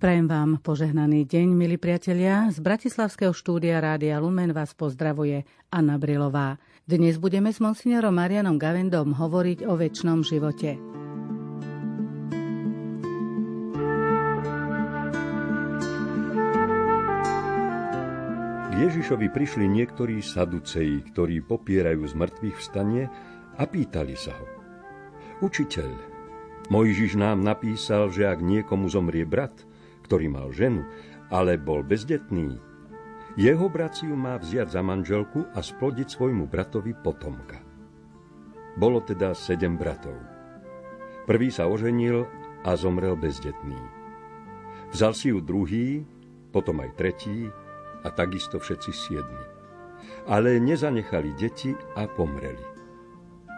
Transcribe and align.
Prajem 0.00 0.32
vám 0.32 0.56
požehnaný 0.64 1.28
deň, 1.28 1.52
milí 1.52 1.76
priatelia. 1.76 2.48
Z 2.48 2.64
Bratislavského 2.64 3.36
štúdia 3.36 3.84
Rádia 3.84 4.16
Lumen 4.16 4.48
vás 4.56 4.72
pozdravuje 4.72 5.44
Anna 5.68 6.00
Brilová. 6.00 6.56
Dnes 6.88 7.20
budeme 7.20 7.52
s 7.52 7.60
monsignorom 7.60 8.16
Marianom 8.16 8.56
Gavendom 8.56 9.12
hovoriť 9.12 9.68
o 9.68 9.76
väčšnom 9.76 10.24
živote. 10.24 10.80
Ježišovi 18.80 19.28
prišli 19.28 19.68
niektorí 19.68 20.24
saduceji, 20.24 21.12
ktorí 21.12 21.44
popierajú 21.44 22.08
z 22.08 22.14
mŕtvych 22.16 22.56
vstanie 22.56 23.04
a 23.60 23.68
pýtali 23.68 24.16
sa 24.16 24.32
ho. 24.32 24.48
Učiteľ, 25.44 25.92
Mojžiš 26.72 27.20
nám 27.20 27.44
napísal, 27.44 28.08
že 28.08 28.24
ak 28.24 28.40
niekomu 28.40 28.88
zomrie 28.88 29.28
brat– 29.28 29.52
ktorý 30.10 30.26
mal 30.26 30.50
ženu, 30.50 30.82
ale 31.30 31.54
bol 31.54 31.86
bezdetný, 31.86 32.58
jeho 33.38 33.70
ju 33.70 34.16
má 34.18 34.34
vziať 34.42 34.74
za 34.74 34.82
manželku 34.82 35.46
a 35.54 35.62
splodiť 35.62 36.18
svojmu 36.18 36.50
bratovi 36.50 36.98
potomka. 36.98 37.62
Bolo 38.74 38.98
teda 39.06 39.38
sedem 39.38 39.78
bratov. 39.78 40.18
Prvý 41.30 41.54
sa 41.54 41.70
oženil 41.70 42.26
a 42.66 42.74
zomrel 42.74 43.14
bezdetný. 43.14 43.78
Vzal 44.90 45.14
si 45.14 45.30
ju 45.30 45.38
druhý, 45.38 46.02
potom 46.50 46.82
aj 46.82 46.90
tretí 46.98 47.46
a 48.02 48.10
takisto 48.10 48.58
všetci 48.58 48.90
siedmi. 48.90 49.44
Ale 50.26 50.58
nezanechali 50.58 51.38
deti 51.38 51.70
a 51.94 52.10
pomreli. 52.10 52.66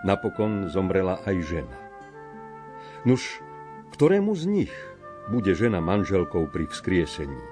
Napokon 0.05 0.69
zomrela 0.69 1.25
aj 1.25 1.37
žena. 1.49 1.79
Nuž, 3.09 3.41
ktorému 3.97 4.37
z 4.37 4.45
nich 4.53 4.75
bude 5.31 5.55
žena 5.55 5.79
manželkou 5.79 6.51
pri 6.51 6.67
vzkriesení. 6.67 7.43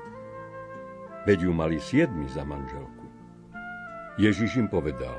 Veď 1.28 1.46
ju 1.46 1.52
mali 1.52 1.78
siedmi 1.78 2.26
za 2.26 2.42
manželku. 2.42 3.06
Ježiš 4.18 4.58
im 4.58 4.68
povedal, 4.68 5.16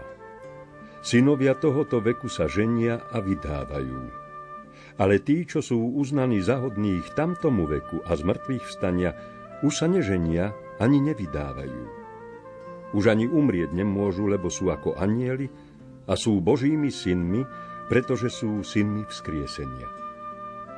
synovia 1.06 1.56
tohoto 1.56 2.02
veku 2.02 2.28
sa 2.28 2.50
ženia 2.50 3.00
a 3.14 3.22
vydávajú. 3.22 4.02
Ale 5.00 5.24
tí, 5.24 5.48
čo 5.48 5.64
sú 5.64 5.78
uznaní 5.98 6.44
za 6.44 6.60
hodných 6.60 7.16
tamtomu 7.16 7.70
veku 7.70 8.04
a 8.04 8.14
z 8.18 8.22
mŕtvych 8.28 8.66
vstania, 8.68 9.16
už 9.62 9.74
sa 9.74 9.88
neženia 9.88 10.52
ani 10.82 11.00
nevydávajú. 11.00 11.84
Už 12.92 13.04
ani 13.08 13.30
umrieť 13.30 13.72
nemôžu, 13.72 14.28
lebo 14.28 14.52
sú 14.52 14.68
ako 14.68 15.00
anieli 15.00 15.48
a 16.10 16.18
sú 16.18 16.44
Božími 16.44 16.92
synmi, 16.92 17.46
pretože 17.88 18.28
sú 18.28 18.66
synmi 18.66 19.08
vzkriesenia. 19.08 20.01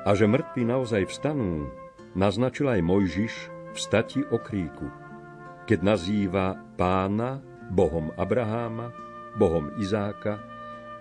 A 0.03 0.11
že 0.19 0.27
mŕtvi 0.27 0.67
naozaj 0.67 1.07
vstanú, 1.07 1.71
naznačil 2.11 2.67
aj 2.67 2.83
Mojžiš 2.83 3.33
v 3.71 3.77
stati 3.79 4.19
o 4.19 4.35
kríku, 4.35 4.91
keď 5.63 5.79
nazýva 5.79 6.59
pána 6.75 7.39
Bohom 7.71 8.11
Abraháma, 8.19 8.91
Bohom 9.39 9.71
Izáka 9.79 10.43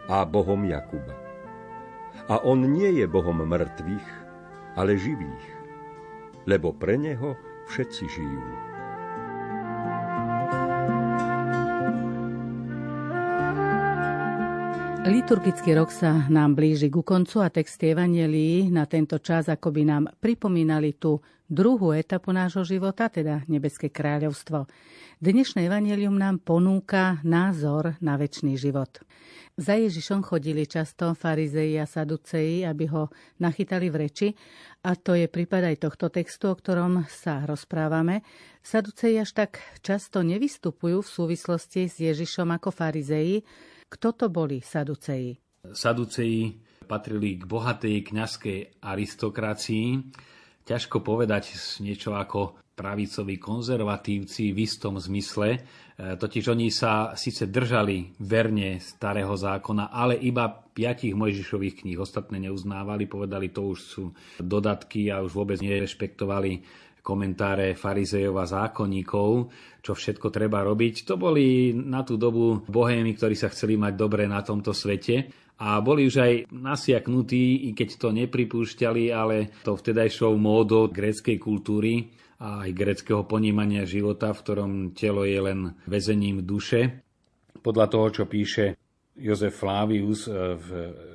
a 0.06 0.22
Bohom 0.22 0.62
Jakuba. 0.62 1.18
A 2.30 2.38
on 2.46 2.62
nie 2.62 3.02
je 3.02 3.06
Bohom 3.10 3.42
mŕtvych, 3.42 4.08
ale 4.78 4.94
živých, 4.94 5.46
lebo 6.46 6.70
pre 6.70 6.94
neho 6.94 7.34
všetci 7.69 8.04
žijú. 8.06 8.71
Liturgický 15.02 15.74
rok 15.74 15.90
sa 15.90 16.30
nám 16.30 16.54
blíži 16.54 16.86
ku 16.86 17.02
koncu 17.02 17.42
a 17.42 17.50
texty 17.50 17.90
Evangelii 17.90 18.70
na 18.70 18.86
tento 18.86 19.18
čas 19.18 19.50
ako 19.50 19.74
by 19.74 19.82
nám 19.82 20.04
pripomínali 20.22 20.94
tú 20.94 21.18
druhú 21.50 21.90
etapu 21.90 22.30
nášho 22.30 22.62
života, 22.62 23.10
teda 23.10 23.42
Nebeské 23.50 23.90
kráľovstvo. 23.90 24.70
Dnešné 25.18 25.66
Evangelium 25.66 26.14
nám 26.14 26.38
ponúka 26.38 27.18
názor 27.26 27.98
na 27.98 28.14
väčší 28.14 28.54
život. 28.54 29.02
Za 29.58 29.74
Ježišom 29.74 30.22
chodili 30.22 30.70
často 30.70 31.19
farizei 31.19 31.82
a 31.82 31.84
saduceji, 31.84 32.62
aby 32.62 32.86
ho 32.86 33.10
nachytali 33.42 33.90
v 33.90 34.06
reči, 34.06 34.28
a 34.86 34.94
to 34.94 35.19
je 35.19 35.26
prípad 35.26 35.66
aj 35.66 35.76
tohto 35.82 36.14
textu, 36.14 36.46
o 36.46 36.54
ktorom 36.54 37.10
sa 37.10 37.42
rozprávame. 37.42 38.22
Saduceji 38.62 39.19
až 39.19 39.34
tak 39.34 39.66
často 39.82 40.22
nevystupujú 40.22 41.02
v 41.02 41.10
súvislosti 41.10 41.90
s 41.90 41.98
Ježišom 41.98 42.54
ako 42.54 42.70
farizei, 42.70 43.42
kto 43.92 44.16
to 44.16 44.26
boli 44.32 44.64
Saduceji? 44.64 45.36
Saduceji 45.69 46.56
patrili 46.88 47.36
k 47.36 47.44
bohatej 47.44 48.08
kňazskej 48.08 48.80
aristokracii. 48.80 49.86
Ťažko 50.64 51.04
povedať 51.04 51.53
niečo 51.84 52.16
ako 52.16 52.62
pravicoví 52.72 53.36
konzervatívci 53.36 54.56
v 54.56 54.58
istom 54.64 54.97
zmysle, 54.97 55.48
e, 55.54 55.60
totiž 56.16 56.44
oni 56.48 56.72
sa 56.72 57.12
síce 57.12 57.44
držali 57.52 58.16
verne 58.25 58.81
starého 58.81 59.36
zákona, 59.36 59.92
ale 59.92 60.16
iba 60.16 60.48
piatich 60.48 61.12
Mojžišových 61.12 61.84
kníh. 61.84 62.00
Ostatné 62.00 62.41
neuznávali, 62.48 63.04
povedali, 63.04 63.52
to 63.52 63.76
už 63.76 63.78
sú 63.78 64.04
dodatky 64.41 65.12
a 65.12 65.20
už 65.20 65.36
vôbec 65.36 65.60
nerešpektovali 65.60 66.64
komentáre 67.02 67.74
farizejov 67.74 68.38
a 68.38 68.46
zákonníkov, 68.46 69.30
čo 69.82 69.92
všetko 69.92 70.30
treba 70.30 70.62
robiť. 70.62 71.02
To 71.10 71.18
boli 71.18 71.74
na 71.74 72.06
tú 72.06 72.14
dobu 72.14 72.62
bohémy, 72.62 73.18
ktorí 73.18 73.34
sa 73.34 73.50
chceli 73.50 73.74
mať 73.74 73.98
dobre 73.98 74.30
na 74.30 74.40
tomto 74.40 74.70
svete 74.70 75.26
a 75.58 75.82
boli 75.82 76.06
už 76.06 76.16
aj 76.22 76.32
nasiaknutí, 76.54 77.66
i 77.66 77.74
keď 77.74 77.88
to 77.98 78.08
nepripúšťali, 78.14 79.10
ale 79.10 79.50
to 79.66 79.74
vtedajšou 79.74 80.38
módou 80.38 80.86
gréckej 80.88 81.42
kultúry 81.42 82.14
a 82.42 82.66
aj 82.66 82.70
greckého 82.74 83.22
ponímania 83.26 83.86
života, 83.86 84.30
v 84.34 84.42
ktorom 84.42 84.72
telo 84.94 85.22
je 85.26 85.38
len 85.38 85.74
väzením 85.86 86.42
duše. 86.42 87.02
Podľa 87.62 87.86
toho, 87.86 88.06
čo 88.10 88.24
píše 88.26 88.78
Jozef 89.14 89.60
Flavius 89.60 90.26
v 90.30 90.69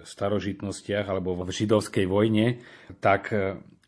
starožitnostiach 0.05 1.07
alebo 1.09 1.35
v 1.43 1.51
židovskej 1.51 2.05
vojne, 2.07 2.61
tak 3.03 3.33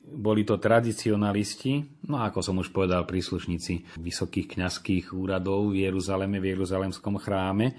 boli 0.10 0.42
to 0.44 0.58
tradicionalisti, 0.58 2.06
no 2.10 2.22
ako 2.26 2.40
som 2.42 2.58
už 2.58 2.74
povedal, 2.74 3.06
príslušníci 3.06 4.02
vysokých 4.02 4.58
kňazských 4.58 5.14
úradov 5.14 5.72
v 5.72 5.86
Jeruzaleme, 5.86 6.42
v 6.42 6.58
Jeruzalemskom 6.58 7.22
chráme, 7.22 7.72
e, 7.72 7.74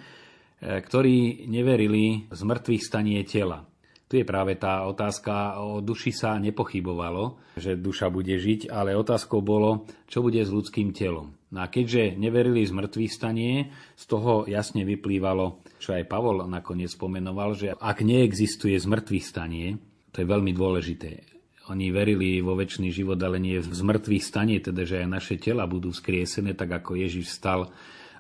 ktorí 0.81 1.47
neverili 1.51 2.31
z 2.31 2.41
mŕtvych 2.41 2.83
stanie 2.83 3.21
tela. 3.27 3.67
Tu 4.11 4.19
je 4.19 4.27
práve 4.27 4.59
tá 4.59 4.91
otázka, 4.91 5.63
o 5.63 5.79
duši 5.79 6.11
sa 6.11 6.35
nepochybovalo, 6.43 7.55
že 7.55 7.79
duša 7.79 8.11
bude 8.11 8.35
žiť, 8.35 8.67
ale 8.67 8.99
otázkou 8.99 9.39
bolo, 9.39 9.87
čo 10.11 10.19
bude 10.19 10.43
s 10.43 10.51
ľudským 10.51 10.91
telom. 10.91 11.31
No 11.55 11.63
a 11.63 11.71
keďže 11.71 12.19
neverili 12.19 12.67
z 12.67 12.75
stanie, 13.07 13.71
z 13.95 14.05
toho 14.11 14.51
jasne 14.51 14.83
vyplývalo, 14.83 15.63
čo 15.79 15.95
aj 15.95 16.11
Pavol 16.11 16.43
nakoniec 16.47 16.91
spomenoval, 16.91 17.55
že 17.55 17.75
ak 17.79 18.03
neexistuje 18.03 18.79
z 18.79 18.87
stanie, 19.23 19.79
to 20.11 20.23
je 20.23 20.27
veľmi 20.27 20.51
dôležité, 20.55 21.40
oni 21.71 21.95
verili 21.95 22.43
vo 22.43 22.59
väčší 22.59 22.91
život, 22.91 23.23
ale 23.23 23.39
nie 23.39 23.63
v 23.63 23.71
zmrtvých 23.71 24.27
stane, 24.27 24.59
teda 24.59 24.83
že 24.83 25.07
aj 25.07 25.09
naše 25.09 25.35
tela 25.39 25.71
budú 25.71 25.95
skriesené, 25.95 26.59
tak 26.59 26.83
ako 26.83 26.99
Ježiš 26.99 27.31
stal 27.31 27.71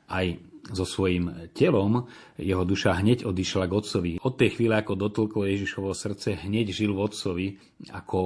aj 0.06 0.38
so 0.70 0.87
svojím 0.87 1.50
telom, 1.50 2.06
jeho 2.38 2.62
duša 2.62 3.02
hneď 3.02 3.26
odišla 3.26 3.67
k 3.67 3.73
otcovi. 3.75 4.12
Od 4.23 4.35
tej 4.38 4.55
chvíle, 4.55 4.79
ako 4.79 4.94
dotlklo 4.94 5.43
Ježišovo 5.50 5.91
srdce, 5.91 6.38
hneď 6.47 6.70
žil 6.70 6.94
v 6.94 7.02
otcovi 7.02 7.47
ako 7.91 8.19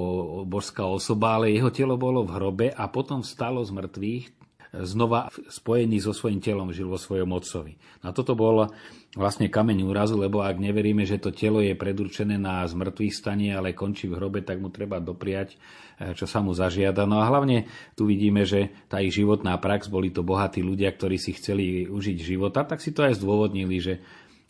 božská 0.45 0.85
osoba, 0.85 1.41
ale 1.41 1.57
jeho 1.57 1.73
telo 1.73 1.97
bolo 1.97 2.27
v 2.27 2.35
hrobe 2.37 2.67
a 2.69 2.85
potom 2.93 3.25
vstalo 3.25 3.65
z 3.65 3.71
mŕtvych, 3.73 4.44
znova 4.83 5.31
spojený 5.47 6.03
so 6.03 6.11
svojím 6.11 6.43
telom 6.43 6.75
žil 6.75 6.91
vo 6.91 6.99
svojom 6.99 7.31
otcovi. 7.31 7.79
A 8.03 8.11
toto 8.11 8.35
bol 8.35 8.67
vlastne 9.15 9.47
kameň 9.47 9.87
úrazu, 9.87 10.19
lebo 10.19 10.43
ak 10.43 10.59
neveríme, 10.59 11.07
že 11.07 11.23
to 11.23 11.31
telo 11.31 11.63
je 11.63 11.79
predurčené 11.79 12.35
na 12.35 12.67
zmrtvých 12.67 13.15
stanie, 13.15 13.55
ale 13.55 13.79
končí 13.79 14.11
v 14.11 14.19
hrobe, 14.19 14.43
tak 14.43 14.59
mu 14.59 14.75
treba 14.75 14.99
dopriať, 14.99 15.55
eh, 15.55 16.13
čo 16.19 16.27
sa 16.27 16.43
mu 16.43 16.51
zažiada. 16.51 17.07
No 17.07 17.23
a 17.23 17.31
hlavne 17.31 17.71
tu 17.95 18.11
vidíme, 18.11 18.43
že 18.43 18.75
tá 18.91 18.99
ich 18.99 19.15
životná 19.15 19.55
prax, 19.63 19.87
boli 19.87 20.11
to 20.11 20.27
bohatí 20.27 20.67
ľudia, 20.67 20.91
ktorí 20.91 21.17
si 21.17 21.39
chceli 21.39 21.87
užiť 21.87 22.19
života, 22.19 22.67
tak 22.67 22.83
si 22.83 22.91
to 22.91 23.07
aj 23.07 23.23
zdôvodnili, 23.23 23.79
že 23.79 23.95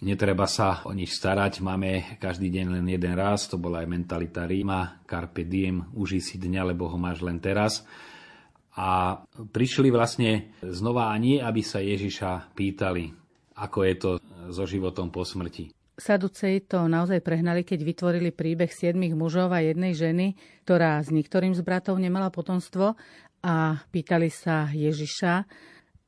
netreba 0.00 0.49
sa 0.49 0.81
o 0.88 0.93
nič 0.97 1.12
starať, 1.12 1.61
máme 1.61 2.21
každý 2.21 2.49
deň 2.49 2.81
len 2.81 2.87
jeden 2.88 3.15
raz, 3.15 3.47
to 3.47 3.61
bola 3.61 3.85
aj 3.85 3.88
mentalita 3.88 4.49
Ríma, 4.49 5.05
carpe 5.05 5.44
diem, 5.44 5.85
uži 5.97 6.25
si 6.25 6.41
dňa, 6.41 6.73
lebo 6.73 6.88
ho 6.88 6.97
máš 6.97 7.21
len 7.21 7.37
teraz 7.38 7.85
a 8.75 9.23
prišli 9.31 9.88
vlastne 9.91 10.50
znova 10.62 11.15
nie, 11.19 11.38
aby 11.38 11.62
sa 11.62 11.79
Ježiša 11.79 12.55
pýtali, 12.59 13.15
ako 13.55 13.79
je 13.87 13.94
to 13.94 14.11
so 14.50 14.65
životom 14.67 15.15
po 15.15 15.23
smrti. 15.23 15.71
Saducej 15.94 16.67
to 16.67 16.91
naozaj 16.91 17.23
prehnali, 17.23 17.62
keď 17.62 17.87
vytvorili 17.87 18.35
príbeh 18.35 18.67
siedmých 18.67 19.15
mužov 19.15 19.55
a 19.55 19.62
jednej 19.62 19.94
ženy, 19.94 20.35
ktorá 20.67 20.99
s 20.99 21.15
niektorým 21.15 21.55
z 21.55 21.62
bratov 21.62 22.03
nemala 22.03 22.35
potomstvo 22.35 22.99
a 23.47 23.55
pýtali 23.94 24.26
sa 24.26 24.67
Ježiša, 24.75 25.47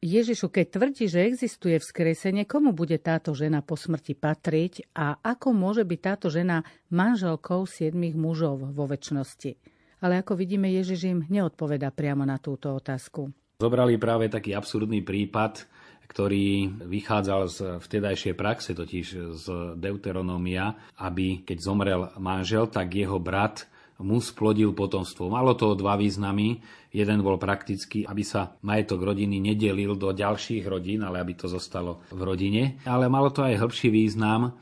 Ježišu, 0.06 0.52
keď 0.52 0.66
tvrdí, 0.76 1.04
že 1.08 1.24
existuje 1.24 1.80
vzkresenie, 1.80 2.44
komu 2.44 2.76
bude 2.76 3.00
táto 3.00 3.32
žena 3.32 3.64
po 3.64 3.80
smrti 3.80 4.12
patriť 4.12 4.92
a 4.92 5.16
ako 5.24 5.56
môže 5.56 5.88
byť 5.88 6.00
táto 6.04 6.28
žena 6.28 6.68
manželkou 6.92 7.64
siedmých 7.64 8.12
mužov 8.12 8.60
vo 8.76 8.84
väčšnosti? 8.84 9.56
Ale 10.06 10.22
ako 10.22 10.38
vidíme, 10.38 10.70
Ježiš 10.70 11.10
im 11.10 11.18
neodpoveda 11.26 11.90
priamo 11.90 12.22
na 12.22 12.38
túto 12.38 12.70
otázku. 12.70 13.26
Zobrali 13.58 13.98
práve 13.98 14.30
taký 14.30 14.54
absurdný 14.54 15.02
prípad, 15.02 15.66
ktorý 16.06 16.70
vychádzal 16.86 17.40
z 17.50 17.58
vtedajšej 17.82 18.34
praxe, 18.38 18.70
totiž 18.78 19.06
z 19.34 19.46
Deuteronomia, 19.74 20.94
aby 21.02 21.42
keď 21.42 21.58
zomrel 21.58 22.02
manžel, 22.22 22.70
tak 22.70 22.94
jeho 22.94 23.18
brat 23.18 23.66
mu 23.98 24.20
splodil 24.20 24.76
potomstvo. 24.76 25.32
Malo 25.32 25.56
to 25.56 25.72
dva 25.74 25.96
významy. 25.96 26.60
Jeden 26.92 27.24
bol 27.24 27.40
praktický, 27.40 28.04
aby 28.06 28.22
sa 28.22 28.54
majetok 28.62 29.02
rodiny 29.02 29.40
nedelil 29.40 29.96
do 29.96 30.12
ďalších 30.12 30.64
rodín, 30.68 31.02
ale 31.02 31.18
aby 31.18 31.32
to 31.34 31.48
zostalo 31.48 32.04
v 32.12 32.20
rodine. 32.22 32.62
Ale 32.84 33.08
malo 33.08 33.32
to 33.32 33.42
aj 33.42 33.56
hĺbší 33.56 33.88
význam, 33.88 34.52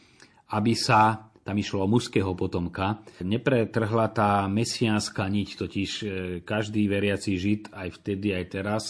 aby 0.55 0.73
sa 0.79 1.34
tam 1.44 1.61
išlo 1.61 1.85
o 1.85 1.91
mužského 1.93 2.32
potomka, 2.32 3.05
nepretrhla 3.20 4.08
tá 4.11 4.49
mesiánska 4.49 5.29
niť, 5.29 5.49
totiž 5.61 5.91
e, 6.00 6.05
každý 6.41 6.88
veriaci 6.88 7.37
žid 7.37 7.69
aj 7.70 8.00
vtedy, 8.00 8.32
aj 8.32 8.44
teraz 8.49 8.85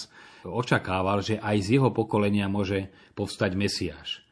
očakával, 0.46 1.20
že 1.20 1.42
aj 1.42 1.56
z 1.60 1.68
jeho 1.80 1.90
pokolenia 1.90 2.46
môže 2.46 2.92
povstať 3.18 3.56
Mesiáš. 3.58 4.22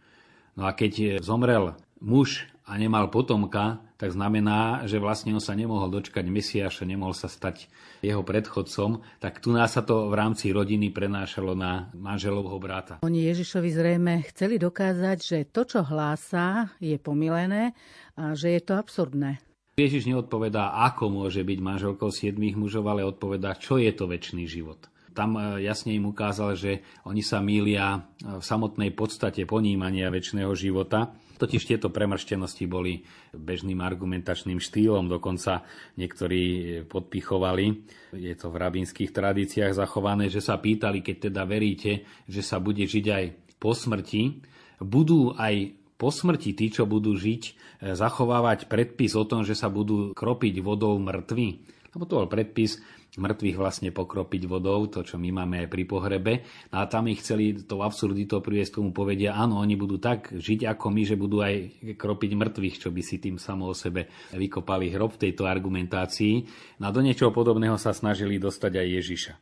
No 0.55 0.69
a 0.69 0.77
keď 0.77 1.25
zomrel 1.25 1.75
muž 1.99 2.47
a 2.69 2.77
nemal 2.77 3.09
potomka, 3.09 3.81
tak 4.03 4.11
znamená, 4.11 4.83
že 4.91 4.99
vlastne 4.99 5.31
on 5.31 5.39
sa 5.39 5.55
nemohol 5.55 5.87
dočkať 5.87 6.27
Mesiáša, 6.27 6.83
nemohol 6.83 7.15
sa 7.15 7.31
stať 7.31 7.71
jeho 8.03 8.27
predchodcom, 8.27 8.99
tak 9.23 9.39
tu 9.39 9.55
nás 9.55 9.79
sa 9.79 9.87
to 9.87 10.11
v 10.11 10.19
rámci 10.19 10.51
rodiny 10.51 10.91
prenášalo 10.91 11.55
na 11.55 11.87
manželovho 11.95 12.59
brata. 12.59 12.99
Oni 13.07 13.23
Ježišovi 13.31 13.71
zrejme 13.71 14.27
chceli 14.35 14.59
dokázať, 14.59 15.19
že 15.23 15.39
to, 15.55 15.63
čo 15.63 15.87
hlása, 15.87 16.75
je 16.83 16.99
pomilené 16.99 17.79
a 18.19 18.35
že 18.35 18.59
je 18.59 18.61
to 18.67 18.75
absurdné. 18.75 19.39
Ježiš 19.79 20.11
neodpovedá, 20.11 20.75
ako 20.83 21.23
môže 21.23 21.47
byť 21.47 21.59
manželkou 21.63 22.11
siedmých 22.11 22.59
mužov, 22.59 22.91
ale 22.91 23.07
odpovedá, 23.07 23.55
čo 23.55 23.79
je 23.79 23.95
to 23.95 24.11
väčší 24.11 24.51
život. 24.51 24.92
Tam 25.13 25.37
e, 25.37 25.63
jasne 25.65 25.93
im 25.93 26.09
ukázal, 26.09 26.57
že 26.57 26.85
oni 27.05 27.21
sa 27.21 27.45
mília 27.45 27.97
e, 27.97 28.01
v 28.41 28.45
samotnej 28.45 28.93
podstate 28.97 29.45
ponímania 29.45 30.09
väčšného 30.09 30.53
života. 30.57 31.13
Totiž 31.37 31.69
tieto 31.69 31.93
premrštenosti 31.93 32.65
boli 32.71 33.03
bežným 33.35 33.83
argumentačným 33.83 34.63
štýlom, 34.63 35.11
dokonca 35.11 35.65
niektorí 35.99 36.43
podpichovali, 36.87 37.83
je 38.15 38.35
to 38.39 38.47
v 38.53 38.61
rabínskych 38.63 39.11
tradíciách 39.11 39.75
zachované, 39.75 40.31
že 40.31 40.39
sa 40.39 40.61
pýtali, 40.61 41.03
keď 41.03 41.33
teda 41.33 41.43
veríte, 41.43 42.07
že 42.31 42.47
sa 42.47 42.63
bude 42.63 42.87
žiť 42.87 43.07
aj 43.11 43.25
po 43.59 43.75
smrti, 43.75 44.43
budú 44.83 45.35
aj 45.35 45.83
po 46.03 46.11
smrti 46.11 46.59
tí, 46.59 46.67
čo 46.67 46.83
budú 46.83 47.15
žiť, 47.15 47.43
e, 47.47 47.53
zachovávať 47.95 48.67
predpis 48.67 49.15
o 49.15 49.23
tom, 49.23 49.47
že 49.47 49.55
sa 49.55 49.71
budú 49.71 50.11
kropiť 50.15 50.59
vodou 50.59 50.99
mŕtvi. 50.99 51.63
Lebo 51.95 52.05
to 52.09 52.19
bol 52.19 52.27
predpis 52.27 52.83
mŕtvych 53.13 53.57
vlastne 53.61 53.93
pokropiť 53.93 54.49
vodou, 54.49 54.89
to, 54.89 55.05
čo 55.05 55.21
my 55.21 55.45
máme 55.45 55.65
aj 55.65 55.69
pri 55.69 55.85
pohrebe. 55.85 56.33
No 56.73 56.81
a 56.81 56.89
tam 56.89 57.13
ich 57.13 57.21
chceli 57.21 57.53
to 57.61 57.85
absurditou 57.85 58.41
priviesť 58.41 58.81
tomu 58.81 58.97
povedia, 58.97 59.37
áno, 59.37 59.61
oni 59.61 59.77
budú 59.77 60.01
tak 60.01 60.33
žiť 60.33 60.65
ako 60.73 60.87
my, 60.89 61.03
že 61.05 61.21
budú 61.21 61.45
aj 61.45 61.55
kropiť 62.01 62.33
mŕtvych, 62.33 62.77
čo 62.81 62.89
by 62.89 63.03
si 63.05 63.21
tým 63.21 63.37
samo 63.37 63.69
o 63.69 63.77
sebe 63.77 64.09
vykopali 64.33 64.89
hrob 64.89 65.21
v 65.21 65.29
tejto 65.29 65.45
argumentácii. 65.45 66.49
No 66.81 66.89
a 66.89 66.95
do 66.95 67.05
niečoho 67.05 67.35
podobného 67.37 67.77
sa 67.77 67.93
snažili 67.93 68.41
dostať 68.41 68.81
aj 68.81 68.89
Ježiša. 68.89 69.35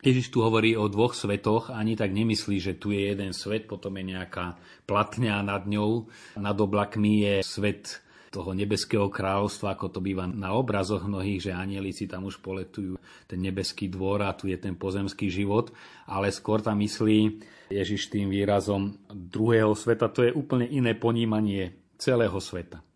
Ježiš 0.00 0.32
tu 0.32 0.40
hovorí 0.40 0.80
o 0.80 0.88
dvoch 0.88 1.12
svetoch, 1.12 1.68
ani 1.68 1.92
tak 1.92 2.16
nemyslí, 2.16 2.56
že 2.56 2.72
tu 2.80 2.88
je 2.88 3.12
jeden 3.12 3.36
svet, 3.36 3.68
potom 3.68 4.00
je 4.00 4.16
nejaká 4.16 4.56
platňa 4.88 5.44
nad 5.44 5.68
ňou, 5.68 6.08
nad 6.40 6.56
oblakmi 6.56 7.20
je 7.20 7.34
svet 7.44 8.00
toho 8.30 8.54
nebeského 8.54 9.10
kráľovstva, 9.10 9.74
ako 9.74 9.90
to 9.90 9.98
býva 9.98 10.24
na 10.30 10.54
obrazoch 10.54 11.02
mnohých, 11.02 11.50
že 11.50 11.52
anieli 11.52 11.90
si 11.90 12.06
tam 12.06 12.30
už 12.30 12.38
poletujú 12.38 12.94
ten 13.26 13.42
nebeský 13.42 13.90
dvor 13.90 14.22
a 14.22 14.38
tu 14.38 14.46
je 14.46 14.54
ten 14.54 14.78
pozemský 14.78 15.26
život, 15.26 15.74
ale 16.06 16.30
skôr 16.30 16.62
tam 16.62 16.78
myslí 16.78 17.42
Ježiš 17.74 18.06
tým 18.06 18.30
výrazom 18.30 18.94
druhého 19.10 19.74
sveta, 19.74 20.06
to 20.14 20.22
je 20.22 20.30
úplne 20.30 20.70
iné 20.70 20.94
ponímanie 20.94 21.74
celého 21.98 22.38
sveta. 22.38 22.86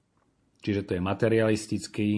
Čiže 0.63 0.87
to 0.87 0.91
je 0.97 1.03
materialistický 1.03 2.09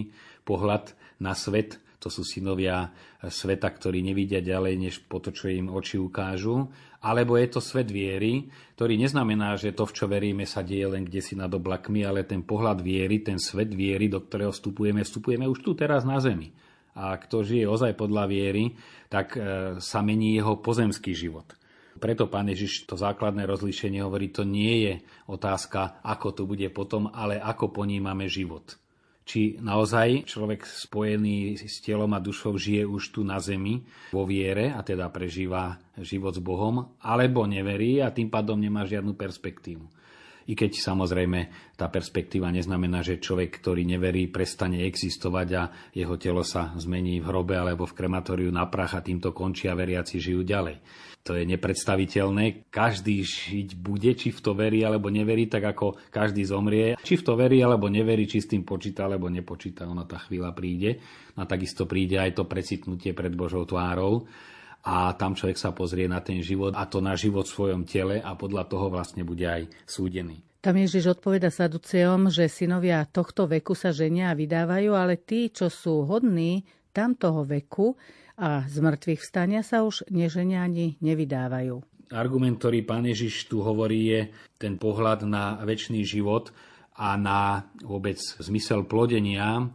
pohľad 0.45 0.93
na 1.17 1.33
svet, 1.33 1.81
to 1.97 2.13
sú 2.13 2.21
synovia 2.21 2.93
sveta, 3.25 3.73
ktorí 3.73 4.05
nevidia 4.05 4.37
ďalej, 4.37 4.73
než 4.77 4.95
po 5.09 5.17
to, 5.17 5.33
čo 5.33 5.49
im 5.49 5.73
oči 5.73 5.97
ukážu. 5.97 6.69
Alebo 7.01 7.37
je 7.37 7.49
to 7.49 7.61
svet 7.61 7.89
viery, 7.89 8.49
ktorý 8.77 9.01
neznamená, 9.01 9.57
že 9.57 9.73
to, 9.73 9.89
v 9.89 9.95
čo 9.97 10.05
veríme, 10.05 10.45
sa 10.45 10.61
deje 10.61 10.85
len 10.93 11.05
kde 11.05 11.21
si 11.25 11.33
nad 11.33 11.49
oblakmi, 11.49 12.05
ale 12.05 12.25
ten 12.25 12.45
pohľad 12.45 12.85
viery, 12.85 13.25
ten 13.25 13.41
svet 13.41 13.73
viery, 13.73 14.09
do 14.09 14.21
ktorého 14.21 14.53
vstupujeme, 14.53 15.01
vstupujeme 15.01 15.45
už 15.49 15.65
tu 15.65 15.73
teraz 15.73 16.05
na 16.05 16.21
zemi. 16.21 16.53
A 16.97 17.17
kto 17.17 17.45
žije 17.45 17.65
ozaj 17.69 17.93
podľa 17.93 18.25
viery, 18.29 18.73
tak 19.09 19.37
e, 19.37 19.39
sa 19.77 19.99
mení 20.01 20.37
jeho 20.37 20.57
pozemský 20.57 21.13
život. 21.13 21.53
Preto 21.97 22.29
pán 22.29 22.49
Ježiš 22.49 22.85
to 22.85 22.93
základné 22.93 23.45
rozlíšenie 23.49 24.05
hovorí, 24.05 24.29
to 24.29 24.45
nie 24.45 24.85
je 24.85 24.93
otázka, 25.29 26.01
ako 26.05 26.27
to 26.33 26.43
bude 26.45 26.65
potom, 26.73 27.09
ale 27.09 27.41
ako 27.41 27.73
ponímame 27.73 28.29
život 28.29 28.77
či 29.27 29.59
naozaj 29.59 30.23
človek 30.23 30.63
spojený 30.63 31.59
s 31.59 31.83
telom 31.83 32.15
a 32.15 32.23
dušou 32.23 32.55
žije 32.55 32.87
už 32.87 33.11
tu 33.11 33.27
na 33.27 33.43
zemi 33.43 33.83
vo 34.15 34.23
viere 34.23 34.71
a 34.71 34.79
teda 34.79 35.11
prežíva 35.11 35.75
život 35.99 36.31
s 36.31 36.39
Bohom, 36.39 36.95
alebo 37.03 37.43
neverí 37.43 37.99
a 37.99 38.07
tým 38.07 38.31
pádom 38.31 38.55
nemá 38.55 38.87
žiadnu 38.87 39.19
perspektívu. 39.19 39.96
I 40.47 40.53
keď 40.55 40.79
samozrejme 40.79 41.39
tá 41.75 41.91
perspektíva 41.91 42.47
neznamená, 42.47 43.03
že 43.03 43.19
človek, 43.19 43.59
ktorý 43.59 43.83
neverí, 43.83 44.31
prestane 44.31 44.87
existovať 44.87 45.47
a 45.59 45.63
jeho 45.91 46.15
telo 46.15 46.41
sa 46.47 46.71
zmení 46.79 47.19
v 47.19 47.27
hrobe 47.27 47.59
alebo 47.59 47.83
v 47.83 47.95
krematóriu 47.95 48.47
na 48.47 48.63
prach 48.71 48.95
a 48.95 49.03
týmto 49.03 49.35
končí 49.35 49.67
a 49.67 49.75
veriaci 49.75 50.23
žijú 50.23 50.47
ďalej. 50.47 50.79
To 51.27 51.35
je 51.35 51.43
nepredstaviteľné. 51.43 52.71
Každý 52.71 53.19
žiť 53.19 53.75
bude, 53.75 54.15
či 54.15 54.31
v 54.31 54.39
to 54.39 54.55
verí 54.55 54.87
alebo 54.87 55.11
neverí, 55.11 55.51
tak 55.51 55.75
ako 55.75 55.99
každý 56.07 56.47
zomrie. 56.47 56.95
Či 57.03 57.19
v 57.19 57.25
to 57.27 57.35
verí 57.35 57.59
alebo 57.59 57.91
neverí, 57.91 58.23
či 58.23 58.39
s 58.39 58.47
tým 58.47 58.63
počíta 58.63 59.03
alebo 59.03 59.27
nepočíta, 59.27 59.83
ona 59.83 60.07
tá 60.07 60.23
chvíľa 60.23 60.55
príde. 60.55 61.03
A 61.35 61.43
takisto 61.43 61.83
príde 61.83 62.15
aj 62.15 62.39
to 62.39 62.47
precitnutie 62.47 63.11
pred 63.11 63.35
Božou 63.35 63.67
tvárou 63.67 64.23
a 64.83 65.15
tam 65.17 65.33
človek 65.33 65.57
sa 65.57 65.73
pozrie 65.73 66.05
na 66.05 66.21
ten 66.21 66.43
život 66.43 66.77
a 66.77 66.85
to 66.85 67.01
na 67.01 67.17
život 67.17 67.47
v 67.47 67.55
svojom 67.55 67.81
tele 67.87 68.21
a 68.21 68.35
podľa 68.37 68.69
toho 68.69 68.91
vlastne 68.91 69.25
bude 69.25 69.47
aj 69.47 69.65
súdený. 69.87 70.43
Tam 70.57 70.75
Ježiš 70.75 71.15
odpoveda 71.15 71.53
Saduceom, 71.53 72.27
že 72.27 72.51
synovia 72.51 73.05
tohto 73.07 73.47
veku 73.47 73.77
sa 73.77 73.93
ženia 73.95 74.33
a 74.33 74.37
vydávajú, 74.37 74.91
ale 74.91 75.15
tí, 75.21 75.53
čo 75.53 75.71
sú 75.71 76.03
hodní 76.03 76.65
tamtoho 76.91 77.45
veku 77.45 77.95
a 78.35 78.65
z 78.65 78.77
mŕtvych 78.81 79.21
vstania 79.21 79.61
sa 79.61 79.85
už 79.85 80.09
neženia 80.11 80.65
ani 80.65 80.97
nevydávajú. 80.99 81.81
Argument, 82.07 82.55
ktorý 82.55 82.87
pán 82.87 83.03
Ježiš 83.03 83.51
tu 83.51 83.59
hovorí, 83.59 84.07
je 84.07 84.21
ten 84.55 84.79
pohľad 84.79 85.27
na 85.27 85.59
väčší 85.61 86.07
život 86.07 86.55
a 86.95 87.19
na 87.19 87.67
vôbec 87.83 88.15
zmysel 88.17 88.87
plodenia. 88.87 89.67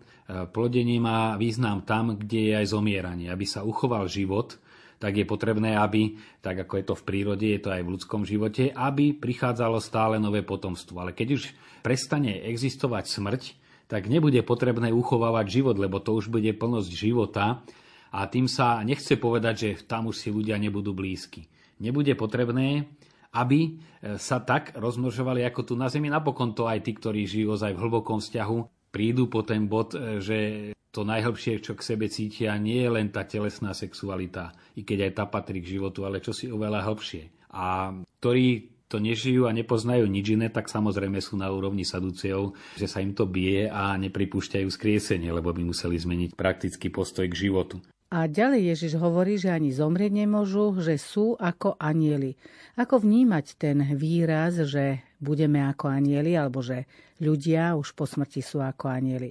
Plodenie 0.50 0.96
má 0.96 1.36
význam 1.36 1.84
tam, 1.84 2.16
kde 2.16 2.40
je 2.48 2.52
aj 2.56 2.66
zomieranie. 2.72 3.28
Aby 3.28 3.44
sa 3.44 3.62
uchoval 3.62 4.08
život, 4.08 4.56
tak 5.02 5.18
je 5.18 5.26
potrebné, 5.26 5.74
aby, 5.74 6.14
tak 6.38 6.62
ako 6.62 6.78
je 6.78 6.84
to 6.86 6.94
v 6.94 7.06
prírode, 7.10 7.42
je 7.42 7.58
to 7.58 7.74
aj 7.74 7.82
v 7.82 7.92
ľudskom 7.98 8.22
živote, 8.22 8.70
aby 8.70 9.10
prichádzalo 9.18 9.82
stále 9.82 10.22
nové 10.22 10.46
potomstvo. 10.46 11.02
Ale 11.02 11.10
keď 11.10 11.42
už 11.42 11.50
prestane 11.82 12.38
existovať 12.46 13.10
smrť, 13.10 13.42
tak 13.90 14.06
nebude 14.06 14.38
potrebné 14.46 14.94
uchovávať 14.94 15.58
život, 15.58 15.74
lebo 15.74 15.98
to 15.98 16.14
už 16.14 16.30
bude 16.30 16.54
plnosť 16.54 16.90
života 16.94 17.66
a 18.14 18.30
tým 18.30 18.46
sa 18.46 18.78
nechce 18.86 19.18
povedať, 19.18 19.54
že 19.58 19.70
tam 19.82 20.06
už 20.06 20.22
si 20.22 20.30
ľudia 20.30 20.54
nebudú 20.62 20.94
blízky. 20.94 21.50
Nebude 21.82 22.14
potrebné, 22.14 22.86
aby 23.34 23.82
sa 24.22 24.38
tak 24.38 24.78
rozmnožovali 24.78 25.42
ako 25.42 25.60
tu 25.66 25.74
na 25.74 25.90
Zemi. 25.90 26.06
Napokon 26.06 26.54
to 26.54 26.70
aj 26.70 26.86
tí, 26.86 26.94
ktorí 26.94 27.26
žijú 27.26 27.58
ozaj 27.58 27.74
v 27.74 27.82
hlbokom 27.82 28.22
vzťahu, 28.22 28.81
prídu 28.92 29.32
po 29.32 29.40
ten 29.40 29.66
bod, 29.66 29.96
že 30.20 30.70
to 30.92 31.08
najhlbšie, 31.08 31.64
čo 31.64 31.72
k 31.72 31.80
sebe 31.80 32.12
cítia, 32.12 32.52
nie 32.60 32.84
je 32.84 32.90
len 32.92 33.08
tá 33.08 33.24
telesná 33.24 33.72
sexualita, 33.72 34.52
i 34.76 34.84
keď 34.84 35.08
aj 35.08 35.12
tá 35.16 35.24
patrí 35.24 35.64
k 35.64 35.80
životu, 35.80 36.04
ale 36.04 36.20
čo 36.20 36.36
si 36.36 36.52
oveľa 36.52 36.84
hlbšie. 36.84 37.48
A 37.56 37.96
ktorí 38.20 38.68
to 38.92 39.00
nežijú 39.00 39.48
a 39.48 39.56
nepoznajú 39.56 40.04
nič 40.04 40.36
iné, 40.36 40.52
tak 40.52 40.68
samozrejme 40.68 41.16
sú 41.24 41.40
na 41.40 41.48
úrovni 41.48 41.80
saduceov, 41.80 42.52
že 42.76 42.84
sa 42.84 43.00
im 43.00 43.16
to 43.16 43.24
bije 43.24 43.72
a 43.72 43.96
nepripúšťajú 43.96 44.68
skriesenie, 44.68 45.32
lebo 45.32 45.48
by 45.48 45.64
museli 45.64 45.96
zmeniť 45.96 46.36
praktický 46.36 46.92
postoj 46.92 47.24
k 47.24 47.48
životu. 47.48 47.80
A 48.12 48.28
ďalej 48.28 48.76
Ježiš 48.76 49.00
hovorí, 49.00 49.40
že 49.40 49.48
ani 49.48 49.72
zomrieť 49.72 50.12
nemôžu, 50.12 50.76
že 50.84 51.00
sú 51.00 51.32
ako 51.40 51.80
anieli. 51.80 52.36
Ako 52.76 53.00
vnímať 53.00 53.56
ten 53.56 53.80
výraz, 53.96 54.60
že 54.68 55.00
budeme 55.22 55.62
ako 55.62 55.86
anieli, 55.86 56.34
alebo 56.34 56.58
že 56.58 56.84
ľudia 57.22 57.78
už 57.78 57.94
po 57.94 58.04
smrti 58.04 58.42
sú 58.42 58.58
ako 58.58 58.90
anieli? 58.90 59.30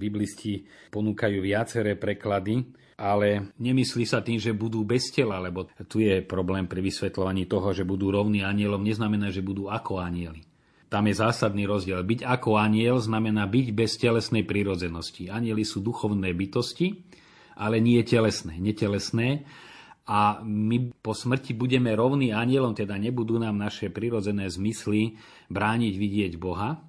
Biblisti 0.00 0.64
ponúkajú 0.88 1.44
viaceré 1.44 2.00
preklady, 2.00 2.64
ale 2.96 3.52
nemyslí 3.60 4.08
sa 4.08 4.24
tým, 4.24 4.40
že 4.40 4.56
budú 4.56 4.80
bez 4.80 5.12
tela, 5.12 5.36
lebo 5.36 5.68
tu 5.84 6.00
je 6.00 6.24
problém 6.24 6.64
pri 6.64 6.80
vysvetľovaní 6.80 7.44
toho, 7.44 7.76
že 7.76 7.84
budú 7.84 8.08
rovní 8.08 8.40
anielom, 8.40 8.80
neznamená, 8.80 9.28
že 9.28 9.44
budú 9.44 9.68
ako 9.68 10.00
anieli. 10.00 10.40
Tam 10.88 11.04
je 11.06 11.14
zásadný 11.20 11.68
rozdiel. 11.68 12.02
Byť 12.02 12.26
ako 12.26 12.58
aniel 12.58 12.98
znamená 12.98 13.46
byť 13.46 13.66
bez 13.76 13.94
telesnej 13.94 14.42
prírodzenosti. 14.42 15.30
Anieli 15.30 15.62
sú 15.62 15.84
duchovné 15.84 16.34
bytosti 16.34 17.20
ale 17.60 17.76
nie 17.84 18.00
telesné. 18.00 18.56
Netelesné. 18.56 19.44
A 20.08 20.40
my 20.42 20.90
po 21.00 21.12
smrti 21.12 21.52
budeme 21.52 21.92
rovní 21.92 22.32
anielom, 22.32 22.72
teda 22.72 22.96
nebudú 22.96 23.36
nám 23.36 23.60
naše 23.60 23.92
prirodzené 23.92 24.48
zmysly 24.48 25.20
brániť 25.52 25.94
vidieť 25.94 26.32
Boha. 26.40 26.80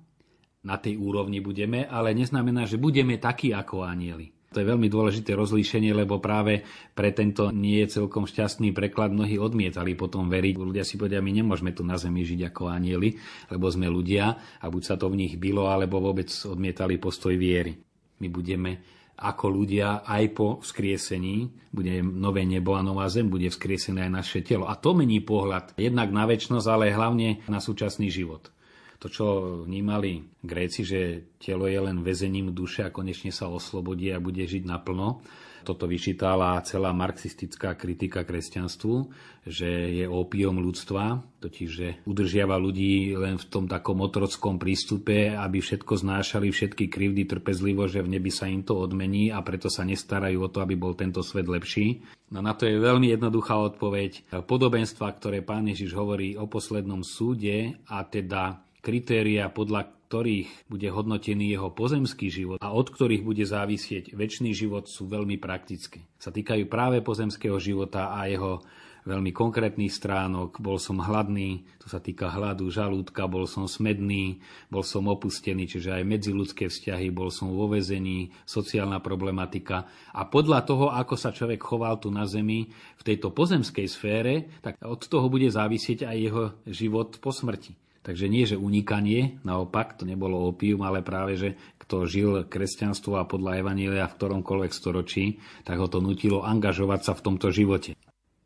Na 0.61 0.77
tej 0.77 0.97
úrovni 1.01 1.41
budeme, 1.41 1.89
ale 1.89 2.13
neznamená, 2.13 2.69
že 2.69 2.77
budeme 2.77 3.17
takí 3.17 3.49
ako 3.49 3.81
anieli. 3.81 4.29
To 4.51 4.59
je 4.59 4.67
veľmi 4.67 4.91
dôležité 4.91 5.31
rozlíšenie, 5.31 5.95
lebo 5.95 6.19
práve 6.19 6.67
pre 6.91 7.15
tento 7.15 7.55
nie 7.55 7.79
je 7.87 8.03
celkom 8.03 8.27
šťastný 8.27 8.75
preklad 8.75 9.15
mnohí 9.15 9.39
odmietali 9.39 9.95
potom 9.95 10.27
veriť. 10.27 10.55
Ľudia 10.59 10.83
si 10.83 10.99
povedia, 10.99 11.23
my 11.23 11.31
nemôžeme 11.31 11.71
tu 11.71 11.87
na 11.87 11.95
zemi 11.95 12.27
žiť 12.27 12.51
ako 12.51 12.67
anieli, 12.67 13.15
lebo 13.47 13.71
sme 13.71 13.87
ľudia 13.87 14.59
a 14.59 14.65
buď 14.67 14.83
sa 14.83 14.99
to 14.99 15.07
v 15.07 15.23
nich 15.23 15.39
bylo, 15.39 15.71
alebo 15.71 16.03
vôbec 16.03 16.27
odmietali 16.27 16.99
postoj 16.99 17.31
viery. 17.39 17.79
My 18.19 18.27
budeme 18.27 19.00
ako 19.21 19.45
ľudia 19.53 20.01
aj 20.01 20.23
po 20.33 20.47
vzkriesení, 20.65 21.69
bude 21.69 22.01
nové 22.01 22.43
nebo 22.43 22.73
a 22.73 22.81
nová 22.81 23.05
zem, 23.07 23.29
bude 23.29 23.47
vzkriesené 23.47 24.09
aj 24.09 24.11
naše 24.11 24.39
telo. 24.41 24.65
A 24.65 24.75
to 24.75 24.97
mení 24.97 25.21
pohľad 25.21 25.77
jednak 25.77 26.09
na 26.09 26.25
väčšnosť, 26.25 26.67
ale 26.67 26.89
hlavne 26.91 27.45
na 27.45 27.61
súčasný 27.61 28.09
život 28.09 28.49
to, 29.01 29.09
čo 29.09 29.25
vnímali 29.65 30.21
Gréci, 30.45 30.85
že 30.85 31.33
telo 31.41 31.65
je 31.65 31.81
len 31.81 32.05
väzením 32.05 32.53
duše 32.53 32.85
a 32.85 32.93
konečne 32.93 33.33
sa 33.33 33.49
oslobodí 33.49 34.13
a 34.13 34.21
bude 34.21 34.45
žiť 34.45 34.61
naplno. 34.61 35.25
Toto 35.61 35.85
vyčítala 35.85 36.57
celá 36.65 36.91
marxistická 36.91 37.77
kritika 37.77 38.25
kresťanstvu, 38.25 38.95
že 39.47 39.69
je 40.01 40.05
opium 40.05 40.61
ľudstva, 40.61 41.21
totiž 41.41 41.69
že 41.69 41.87
udržiava 42.05 42.57
ľudí 42.57 43.13
len 43.17 43.41
v 43.41 43.45
tom 43.49 43.65
takom 43.65 44.01
otrockom 44.01 44.61
prístupe, 44.61 45.33
aby 45.33 45.61
všetko 45.61 45.93
znášali, 45.97 46.53
všetky 46.53 46.89
krivdy 46.89 47.25
trpezlivo, 47.25 47.89
že 47.89 48.05
v 48.05 48.17
nebi 48.17 48.29
sa 48.29 48.45
im 48.49 48.61
to 48.61 48.77
odmení 48.77 49.33
a 49.33 49.41
preto 49.41 49.69
sa 49.69 49.81
nestarajú 49.85 50.45
o 50.45 50.51
to, 50.51 50.61
aby 50.61 50.77
bol 50.77 50.93
tento 50.93 51.25
svet 51.25 51.49
lepší. 51.49 52.01
No 52.31 52.39
na 52.39 52.57
to 52.57 52.65
je 52.65 52.79
veľmi 52.79 53.11
jednoduchá 53.11 53.57
odpoveď. 53.59 54.43
Podobenstva, 54.45 55.09
ktoré 55.17 55.43
pán 55.45 55.67
Ježiš 55.67 55.93
hovorí 55.93 56.37
o 56.39 56.47
poslednom 56.47 57.03
súde 57.05 57.77
a 57.89 58.05
teda 58.07 58.61
kritéria, 58.81 59.53
podľa 59.53 60.00
ktorých 60.11 60.67
bude 60.67 60.91
hodnotený 60.91 61.55
jeho 61.55 61.71
pozemský 61.71 62.27
život 62.27 62.59
a 62.59 62.75
od 62.75 62.91
ktorých 62.91 63.23
bude 63.23 63.47
závisieť 63.47 64.11
väčší 64.11 64.51
život, 64.51 64.91
sú 64.91 65.07
veľmi 65.07 65.39
praktické. 65.39 66.03
Sa 66.19 66.35
týkajú 66.35 66.67
práve 66.67 66.99
pozemského 66.99 67.55
života 67.63 68.11
a 68.11 68.27
jeho 68.27 68.59
veľmi 69.07 69.31
konkrétnych 69.31 69.87
stránok. 69.87 70.59
Bol 70.59 70.83
som 70.83 70.99
hladný, 70.99 71.63
to 71.79 71.87
sa 71.87 72.03
týka 72.03 72.27
hladu, 72.27 72.67
žalúdka, 72.67 73.23
bol 73.31 73.47
som 73.47 73.71
smedný, 73.71 74.43
bol 74.67 74.83
som 74.83 75.07
opustený, 75.07 75.71
čiže 75.71 75.95
aj 75.95 76.03
medziludské 76.03 76.67
vzťahy, 76.67 77.07
bol 77.15 77.31
som 77.31 77.47
vo 77.55 77.71
vezení, 77.71 78.35
sociálna 78.43 78.99
problematika. 78.99 79.87
A 80.11 80.27
podľa 80.27 80.59
toho, 80.67 80.91
ako 80.91 81.15
sa 81.15 81.31
človek 81.31 81.63
choval 81.63 82.03
tu 82.03 82.11
na 82.11 82.27
zemi, 82.27 82.67
v 82.99 83.03
tejto 83.07 83.31
pozemskej 83.31 83.87
sfére, 83.87 84.59
tak 84.59 84.75
od 84.83 84.99
toho 85.07 85.31
bude 85.31 85.47
závisieť 85.47 86.03
aj 86.03 86.17
jeho 86.19 86.43
život 86.67 87.15
po 87.23 87.31
smrti. 87.31 87.90
Takže 88.01 88.25
nie, 88.25 88.49
že 88.49 88.57
unikanie, 88.57 89.37
naopak, 89.45 89.93
to 89.93 90.09
nebolo 90.09 90.49
opium, 90.49 90.81
ale 90.81 91.05
práve, 91.05 91.37
že 91.37 91.49
kto 91.77 92.09
žil 92.09 92.31
kresťanstvo 92.49 93.21
a 93.21 93.29
podľa 93.29 93.61
Evanília 93.61 94.09
v 94.09 94.17
ktoromkoľvek 94.17 94.71
storočí, 94.73 95.37
tak 95.61 95.77
ho 95.77 95.85
to 95.85 96.01
nutilo 96.01 96.41
angažovať 96.41 96.99
sa 97.05 97.13
v 97.13 97.23
tomto 97.29 97.53
živote. 97.53 97.93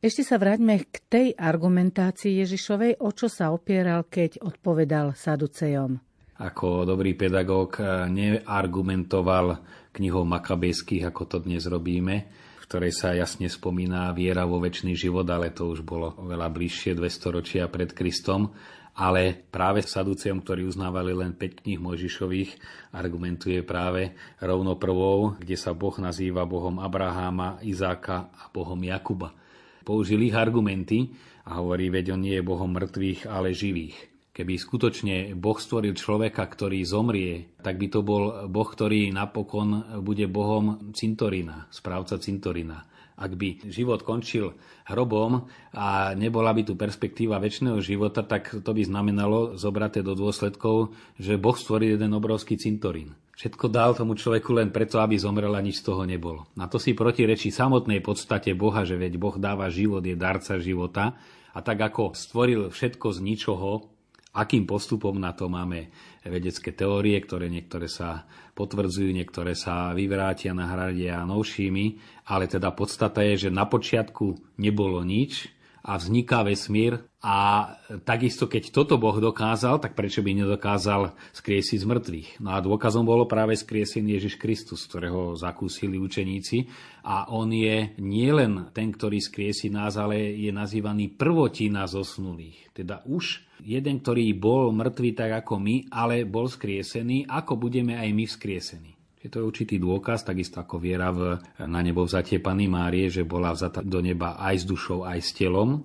Ešte 0.04 0.28
sa 0.28 0.36
vráťme 0.36 0.84
k 0.92 0.96
tej 1.08 1.28
argumentácii 1.40 2.44
Ježišovej, 2.44 3.00
o 3.00 3.10
čo 3.16 3.32
sa 3.32 3.56
opieral, 3.56 4.04
keď 4.06 4.44
odpovedal 4.44 5.16
Saducejom. 5.16 6.04
Ako 6.36 6.84
dobrý 6.84 7.16
pedagóg 7.16 7.80
eh, 7.80 8.12
neargumentoval 8.12 9.64
knihou 9.96 10.28
Makabejských, 10.28 11.08
ako 11.08 11.24
to 11.32 11.38
dnes 11.40 11.64
robíme, 11.64 12.16
v 12.60 12.66
ktorej 12.68 12.92
sa 12.92 13.16
jasne 13.16 13.48
spomína 13.48 14.12
viera 14.12 14.44
vo 14.44 14.60
väčší 14.60 15.00
život, 15.00 15.24
ale 15.32 15.56
to 15.56 15.72
už 15.72 15.88
bolo 15.88 16.12
oveľa 16.20 16.52
bližšie 16.52 16.92
200 17.00 17.32
ročia 17.32 17.64
pred 17.72 17.96
Kristom 17.96 18.52
ale 18.96 19.44
práve 19.52 19.84
Saduceom, 19.84 20.40
ktorí 20.40 20.64
uznávali 20.64 21.12
len 21.12 21.36
5 21.36 21.68
kníh 21.68 21.80
Mojžišových, 21.84 22.52
argumentuje 22.96 23.60
práve 23.60 24.16
rovno 24.40 24.80
prvou, 24.80 25.36
kde 25.36 25.60
sa 25.60 25.76
Boh 25.76 25.94
nazýva 26.00 26.48
Bohom 26.48 26.80
Abraháma, 26.80 27.60
Izáka 27.60 28.32
a 28.32 28.48
Bohom 28.56 28.80
Jakuba. 28.80 29.36
Použil 29.84 30.24
ich 30.24 30.34
argumenty 30.34 31.12
a 31.44 31.60
hovorí, 31.60 31.92
veď 31.92 32.16
on 32.16 32.24
nie 32.24 32.40
je 32.40 32.48
Bohom 32.48 32.72
mŕtvych, 32.72 33.28
ale 33.28 33.52
živých. 33.52 34.00
Keby 34.36 34.60
skutočne 34.60 35.16
Boh 35.36 35.56
stvoril 35.60 35.96
človeka, 35.96 36.44
ktorý 36.44 36.84
zomrie, 36.84 37.56
tak 37.64 37.80
by 37.80 37.88
to 37.88 38.00
bol 38.04 38.48
Boh, 38.48 38.68
ktorý 38.68 39.12
napokon 39.12 40.00
bude 40.04 40.28
Bohom 40.28 40.92
cintorina, 40.92 41.68
správca 41.72 42.20
cintorina 42.20 42.95
ak 43.16 43.32
by 43.36 43.72
život 43.72 44.04
končil 44.04 44.56
hrobom 44.92 45.48
a 45.72 46.12
nebola 46.14 46.52
by 46.52 46.68
tu 46.68 46.76
perspektíva 46.76 47.40
väčšného 47.40 47.80
života, 47.80 48.28
tak 48.28 48.52
to 48.60 48.72
by 48.76 48.84
znamenalo 48.84 49.56
zobraté 49.56 50.04
do 50.04 50.14
dôsledkov, 50.14 50.92
že 51.16 51.40
Boh 51.40 51.56
stvoril 51.56 51.96
jeden 51.96 52.12
obrovský 52.12 52.60
cintorín. 52.60 53.16
Všetko 53.36 53.68
dal 53.68 53.92
tomu 53.96 54.16
človeku 54.16 54.56
len 54.56 54.72
preto, 54.72 55.04
aby 55.04 55.20
zomrel 55.20 55.52
a 55.52 55.60
nič 55.60 55.84
z 55.84 55.92
toho 55.92 56.08
nebolo. 56.08 56.48
Na 56.56 56.72
to 56.72 56.80
si 56.80 56.96
protirečí 56.96 57.52
samotnej 57.52 58.00
podstate 58.00 58.56
Boha, 58.56 58.88
že 58.88 58.96
veď 58.96 59.20
Boh 59.20 59.36
dáva 59.36 59.68
život, 59.68 60.04
je 60.04 60.16
darca 60.16 60.56
života 60.60 61.20
a 61.56 61.60
tak 61.64 61.80
ako 61.84 62.16
stvoril 62.16 62.72
všetko 62.72 63.16
z 63.16 63.20
ničoho, 63.24 63.95
akým 64.36 64.68
postupom 64.68 65.16
na 65.16 65.32
to 65.32 65.48
máme 65.48 65.88
vedecké 66.28 66.76
teórie, 66.76 67.16
ktoré 67.24 67.48
niektoré 67.48 67.88
sa 67.88 68.28
potvrdzujú, 68.52 69.16
niektoré 69.16 69.56
sa 69.56 69.96
vyvrátia, 69.96 70.52
nahradia 70.52 71.24
novšími, 71.24 71.86
ale 72.28 72.52
teda 72.52 72.76
podstata 72.76 73.24
je, 73.24 73.48
že 73.48 73.50
na 73.50 73.64
počiatku 73.64 74.60
nebolo 74.60 75.00
nič 75.08 75.55
a 75.86 76.02
vzniká 76.02 76.42
vesmír 76.42 76.98
a 77.22 77.70
takisto, 78.02 78.50
keď 78.50 78.74
toto 78.74 78.98
Boh 78.98 79.14
dokázal, 79.22 79.78
tak 79.78 79.94
prečo 79.94 80.26
by 80.26 80.34
nedokázal 80.34 81.14
skriesiť 81.30 81.78
z 81.78 81.86
mŕtvych? 81.86 82.30
No 82.42 82.58
a 82.58 82.62
dôkazom 82.66 83.06
bolo 83.06 83.30
práve 83.30 83.54
skriesený 83.54 84.18
Ježiš 84.18 84.42
Kristus, 84.42 84.82
ktorého 84.90 85.38
zakúsili 85.38 86.02
učeníci. 86.02 86.66
A 87.06 87.30
on 87.30 87.54
je 87.54 87.94
nielen 88.02 88.74
ten, 88.74 88.90
ktorý 88.90 89.22
skriesi 89.22 89.70
nás, 89.70 89.94
ale 89.94 90.34
je 90.34 90.50
nazývaný 90.50 91.14
prvotina 91.14 91.86
zosnulých. 91.86 92.74
Teda 92.74 93.06
už 93.06 93.46
jeden, 93.62 94.02
ktorý 94.02 94.34
bol 94.34 94.74
mŕtvý 94.74 95.14
tak 95.14 95.46
ako 95.46 95.62
my, 95.62 95.76
ale 95.94 96.26
bol 96.26 96.50
skriesený, 96.50 97.30
ako 97.30 97.62
budeme 97.62 97.94
aj 97.94 98.10
my 98.10 98.26
vzkriesení. 98.26 98.95
Je 99.26 99.34
to 99.34 99.42
určitý 99.42 99.82
dôkaz, 99.82 100.22
takisto 100.22 100.62
ako 100.62 100.78
viera 100.78 101.10
v, 101.10 101.42
na 101.66 101.82
nebo 101.82 102.06
vzatie 102.06 102.38
Pany 102.38 102.70
Márie, 102.70 103.10
že 103.10 103.26
bola 103.26 103.58
vzata 103.58 103.82
do 103.82 103.98
neba 103.98 104.38
aj 104.38 104.62
s 104.62 104.66
dušou, 104.70 105.02
aj 105.02 105.18
s 105.18 105.34
telom 105.34 105.82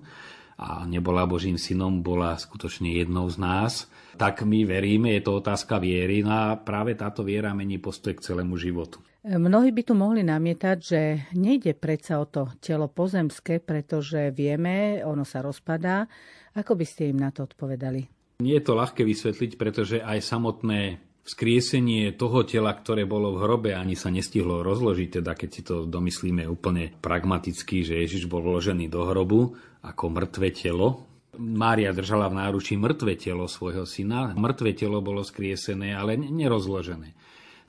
a 0.61 0.85
nebola 0.85 1.25
Božím 1.25 1.57
synom, 1.57 2.05
bola 2.05 2.37
skutočne 2.37 2.93
jednou 2.93 3.25
z 3.33 3.41
nás. 3.41 3.89
Tak 4.21 4.45
my 4.45 4.61
veríme, 4.61 5.17
je 5.17 5.25
to 5.25 5.41
otázka 5.41 5.81
viery 5.81 6.21
no 6.21 6.29
a 6.29 6.53
práve 6.61 6.93
táto 6.93 7.25
viera 7.25 7.49
mení 7.57 7.81
postoj 7.81 8.13
k 8.13 8.21
celému 8.21 8.61
životu. 8.61 9.01
Mnohí 9.25 9.73
by 9.73 9.81
tu 9.89 9.97
mohli 9.97 10.21
namietať, 10.21 10.77
že 10.77 11.01
nejde 11.33 11.73
predsa 11.73 12.21
o 12.21 12.29
to 12.29 12.45
telo 12.61 12.93
pozemské, 12.93 13.57
pretože 13.57 14.29
vieme, 14.37 15.01
ono 15.01 15.25
sa 15.25 15.41
rozpadá. 15.41 16.05
Ako 16.53 16.77
by 16.77 16.85
ste 16.85 17.09
im 17.09 17.25
na 17.25 17.33
to 17.33 17.49
odpovedali? 17.49 18.05
Nie 18.45 18.61
je 18.61 18.65
to 18.69 18.77
ľahké 18.77 19.01
vysvetliť, 19.01 19.51
pretože 19.57 19.97
aj 19.97 20.21
samotné 20.21 21.09
Vzkriesenie 21.21 22.17
toho 22.17 22.41
tela, 22.41 22.73
ktoré 22.73 23.05
bolo 23.05 23.37
v 23.37 23.45
hrobe, 23.45 23.69
ani 23.77 23.93
sa 23.93 24.09
nestihlo 24.09 24.65
rozložiť, 24.65 25.21
teda 25.21 25.37
keď 25.37 25.49
si 25.53 25.61
to 25.61 25.85
domyslíme 25.85 26.49
úplne 26.49 26.97
pragmaticky, 26.97 27.85
že 27.85 28.01
Ježiš 28.01 28.25
bol 28.25 28.41
vložený 28.41 28.89
do 28.89 29.05
hrobu 29.05 29.53
ako 29.85 30.03
mŕtve 30.09 30.49
telo. 30.49 31.05
Mária 31.37 31.93
držala 31.93 32.25
v 32.25 32.41
náručí 32.41 32.73
mŕtve 32.73 33.21
telo 33.21 33.45
svojho 33.45 33.85
syna. 33.85 34.33
Mŕtve 34.33 34.73
telo 34.73 34.97
bolo 34.99 35.21
skriesené, 35.21 35.93
ale 35.93 36.17
nerozložené. 36.17 37.13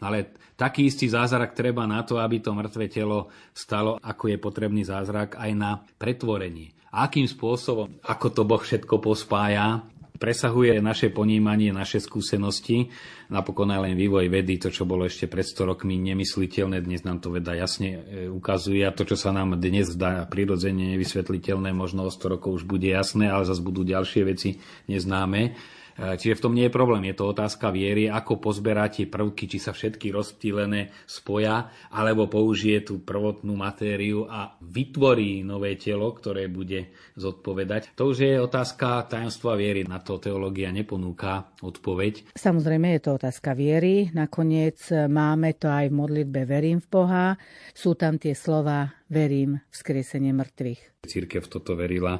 Ale 0.01 0.35
taký 0.57 0.89
istý 0.89 1.13
zázrak 1.13 1.53
treba 1.53 1.85
na 1.85 2.03
to, 2.03 2.19
aby 2.19 2.41
to 2.41 2.57
mŕtve 2.57 2.89
telo 2.89 3.29
stalo, 3.53 4.01
ako 4.01 4.33
je 4.33 4.39
potrebný 4.41 4.83
zázrak 4.83 5.37
aj 5.37 5.51
na 5.53 5.79
pretvorenie. 6.01 6.73
Akým 6.93 7.29
spôsobom, 7.29 8.01
ako 8.01 8.27
to 8.33 8.43
Boh 8.49 8.61
všetko 8.61 8.97
pospája, 8.99 9.93
presahuje 10.23 10.79
naše 10.79 11.11
ponímanie, 11.11 11.75
naše 11.75 11.99
skúsenosti. 11.99 12.87
Napokon 13.33 13.73
aj 13.73 13.89
len 13.89 13.97
vývoj 13.97 14.29
vedy, 14.29 14.61
to, 14.61 14.69
čo 14.69 14.85
bolo 14.85 15.09
ešte 15.09 15.25
pred 15.25 15.49
100 15.49 15.73
rokmi 15.73 15.97
nemysliteľné, 15.97 16.85
dnes 16.85 17.01
nám 17.01 17.25
to 17.25 17.33
veda 17.33 17.57
jasne 17.57 18.05
e, 18.05 18.29
ukazuje 18.29 18.85
a 18.85 18.93
to, 18.93 19.09
čo 19.09 19.17
sa 19.17 19.33
nám 19.33 19.57
dnes 19.57 19.89
zdá 19.97 20.29
prirodzene 20.29 20.93
nevysvetliteľné, 20.93 21.73
možno 21.73 22.05
o 22.05 22.13
100 22.13 22.29
rokov 22.37 22.61
už 22.61 22.65
bude 22.69 22.93
jasné, 22.93 23.33
ale 23.33 23.49
zase 23.49 23.65
budú 23.65 23.89
ďalšie 23.89 24.23
veci 24.29 24.61
neznáme 24.85 25.57
E, 25.99 26.17
čiže 26.17 26.41
v 26.41 26.45
tom 26.49 26.53
nie 26.57 26.69
je 26.69 26.77
problém, 26.77 27.05
je 27.13 27.17
to 27.17 27.29
otázka 27.29 27.69
viery, 27.69 28.09
ako 28.09 28.41
pozberať 28.41 29.05
tie 29.05 29.07
prvky, 29.09 29.45
či 29.49 29.59
sa 29.61 29.77
všetky 29.77 30.09
rozptýlené 30.09 30.93
spoja, 31.05 31.69
alebo 31.93 32.29
použije 32.29 32.93
tú 32.93 32.95
prvotnú 33.05 33.53
matériu 33.57 34.25
a 34.25 34.57
vytvorí 34.65 35.45
nové 35.45 35.77
telo, 35.77 36.09
ktoré 36.17 36.49
bude 36.49 36.93
zodpovedať. 37.17 37.93
To 37.97 38.13
už 38.13 38.17
je 38.25 38.35
otázka 38.41 39.05
tajomstva 39.09 39.57
viery, 39.57 39.85
na 39.85 40.01
to 40.01 40.17
teológia 40.17 40.73
neponúka 40.73 41.53
odpoveď. 41.61 42.33
Samozrejme 42.33 42.97
je 42.97 43.01
to 43.05 43.11
otázka 43.23 43.55
viery, 43.55 44.11
nakoniec 44.11 44.83
máme 44.91 45.55
to 45.55 45.71
aj 45.71 45.87
v 45.87 45.95
modlitbe 45.95 46.43
Verím 46.43 46.83
v 46.83 46.91
Boha, 46.91 47.39
sú 47.71 47.95
tam 47.95 48.19
tie 48.19 48.35
slova 48.35 48.99
Verím 49.07 49.63
v 49.63 49.75
skriesenie 49.79 50.35
mŕtvych. 50.35 51.07
Církev 51.07 51.47
toto 51.47 51.79
verila 51.79 52.19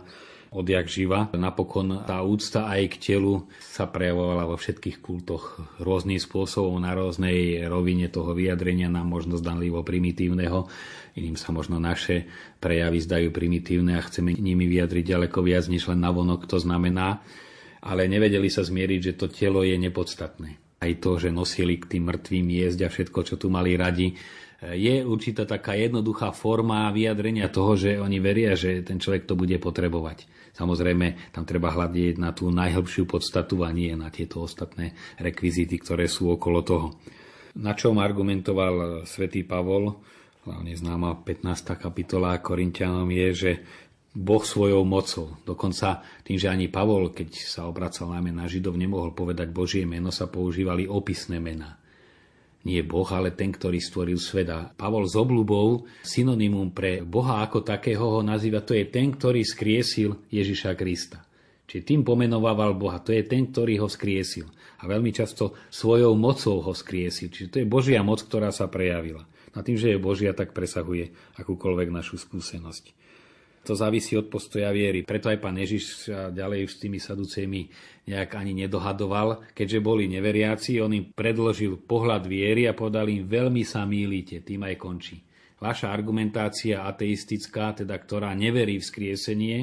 odjak 0.55 0.87
živa. 0.87 1.27
Napokon 1.35 2.07
tá 2.07 2.23
úcta 2.23 2.71
aj 2.71 2.87
k 2.87 3.19
telu 3.19 3.51
sa 3.59 3.91
prejavovala 3.91 4.47
vo 4.47 4.55
všetkých 4.55 5.03
kultoch 5.03 5.59
rôznym 5.83 6.23
spôsobom, 6.23 6.79
na 6.79 6.95
rôznej 6.95 7.67
rovine 7.67 8.07
toho 8.07 8.31
vyjadrenia 8.31 8.87
nám 8.87 9.11
možno 9.11 9.35
zdanlivo 9.43 9.83
primitívneho. 9.83 10.71
Iným 11.19 11.35
sa 11.35 11.51
možno 11.51 11.83
naše 11.83 12.31
prejavy 12.63 13.03
zdajú 13.03 13.35
primitívne 13.35 13.99
a 13.99 14.07
chceme 14.07 14.39
nimi 14.39 14.71
vyjadriť 14.71 15.19
ďaleko 15.19 15.43
viac, 15.43 15.67
než 15.67 15.91
len 15.91 15.99
navonok 15.99 16.47
to 16.47 16.63
znamená. 16.63 17.27
Ale 17.83 18.07
nevedeli 18.07 18.47
sa 18.47 18.63
zmieriť, 18.63 19.01
že 19.03 19.19
to 19.19 19.27
telo 19.27 19.67
je 19.67 19.75
nepodstatné. 19.75 20.62
Aj 20.83 20.91
to, 20.99 21.15
že 21.15 21.31
nosili 21.31 21.79
k 21.79 21.95
tým 21.95 22.11
mŕtvým 22.11 22.47
jesť 22.51 22.81
a 22.83 22.89
všetko, 22.91 23.19
čo 23.23 23.39
tu 23.39 23.47
mali 23.47 23.79
radi, 23.79 24.19
je 24.63 25.03
určitá 25.03 25.47
taká 25.47 25.75
jednoduchá 25.75 26.31
forma 26.35 26.91
vyjadrenia 26.91 27.51
toho, 27.51 27.75
že 27.75 27.99
oni 27.99 28.19
veria, 28.23 28.55
že 28.55 28.83
ten 28.83 28.99
človek 28.99 29.27
to 29.27 29.35
bude 29.39 29.55
potrebovať. 29.59 30.27
Samozrejme, 30.55 31.35
tam 31.35 31.43
treba 31.43 31.75
hľadiť 31.75 32.15
na 32.19 32.31
tú 32.31 32.51
najhlbšiu 32.51 33.07
podstatu 33.07 33.63
a 33.67 33.75
nie 33.75 33.91
na 33.99 34.11
tieto 34.11 34.43
ostatné 34.43 34.95
rekvizity, 35.19 35.83
ktoré 35.83 36.07
sú 36.07 36.31
okolo 36.31 36.63
toho. 36.63 36.89
Na 37.59 37.75
čom 37.75 37.99
argumentoval 37.99 39.03
svätý 39.03 39.43
Pavol, 39.43 39.99
hlavne 40.47 40.75
známa 40.75 41.19
15. 41.27 41.79
kapitola 41.79 42.39
Korintianom 42.39 43.07
je, 43.11 43.29
že 43.35 43.53
Boh 44.13 44.45
svojou 44.45 44.85
mocou. 44.85 45.41
Dokonca 45.49 46.05
tým, 46.23 46.37
že 46.37 46.53
ani 46.53 46.69
Pavol, 46.69 47.13
keď 47.17 47.33
sa 47.41 47.65
obracal 47.65 48.13
najmä 48.13 48.29
na 48.29 48.45
Židov, 48.45 48.77
nemohol 48.77 49.17
povedať 49.17 49.49
Božie 49.49 49.89
meno, 49.89 50.13
sa 50.13 50.29
používali 50.29 50.85
opisné 50.85 51.41
mená 51.41 51.83
nie 52.63 52.79
Boh, 52.87 53.07
ale 53.11 53.35
ten, 53.35 53.51
ktorý 53.51 53.83
stvoril 53.83 54.19
svet. 54.23 54.47
A 54.51 54.71
Pavol 54.71 55.11
z 55.11 55.19
obľubou 55.19 55.87
synonymum 56.07 56.71
pre 56.71 57.03
Boha 57.03 57.43
ako 57.43 57.67
takého 57.67 58.03
ho 58.03 58.21
nazýva, 58.23 58.63
to 58.63 58.79
je 58.79 58.87
ten, 58.87 59.11
ktorý 59.11 59.43
skriesil 59.43 60.31
Ježiša 60.31 60.79
Krista. 60.79 61.27
Čiže 61.67 61.89
tým 61.89 62.01
pomenovával 62.07 62.77
Boha, 62.79 63.03
to 63.03 63.11
je 63.11 63.25
ten, 63.27 63.51
ktorý 63.51 63.83
ho 63.83 63.89
skriesil. 63.91 64.47
A 64.83 64.87
veľmi 64.91 65.15
často 65.15 65.55
svojou 65.71 66.15
mocou 66.19 66.63
ho 66.63 66.73
skriesil. 66.75 67.31
Čiže 67.31 67.49
to 67.51 67.57
je 67.63 67.67
Božia 67.71 68.03
moc, 68.03 68.23
ktorá 68.23 68.51
sa 68.55 68.71
prejavila. 68.71 69.27
A 69.53 69.61
tým, 69.61 69.77
že 69.77 69.95
je 69.95 69.99
Božia, 70.01 70.33
tak 70.33 70.55
presahuje 70.55 71.13
akúkoľvek 71.39 71.89
našu 71.93 72.19
skúsenosť. 72.19 73.02
To 73.63 73.79
závisí 73.79 74.19
od 74.19 74.27
postoja 74.27 74.75
viery. 74.75 75.07
Preto 75.07 75.31
aj 75.31 75.39
pán 75.39 75.55
Ježiš 75.55 76.11
ďalej 76.11 76.67
s 76.67 76.83
tými 76.83 76.99
saducejmi 76.99 77.61
nejak 78.11 78.35
ani 78.35 78.59
nedohadoval. 78.59 79.55
Keďže 79.55 79.79
boli 79.79 80.11
neveriaci, 80.11 80.83
on 80.83 80.91
im 80.91 81.15
predložil 81.15 81.79
pohľad 81.79 82.27
viery 82.27 82.67
a 82.67 82.75
povedal 82.75 83.07
im, 83.07 83.23
veľmi 83.23 83.63
sa 83.63 83.87
mýlite, 83.87 84.43
tým 84.43 84.67
aj 84.67 84.75
končí. 84.83 85.23
Vaša 85.63 85.95
argumentácia 85.95 86.83
ateistická, 86.83 87.87
teda 87.87 87.95
ktorá 87.95 88.35
neverí 88.35 88.83
v 88.83 88.89
skriesenie, 88.91 89.59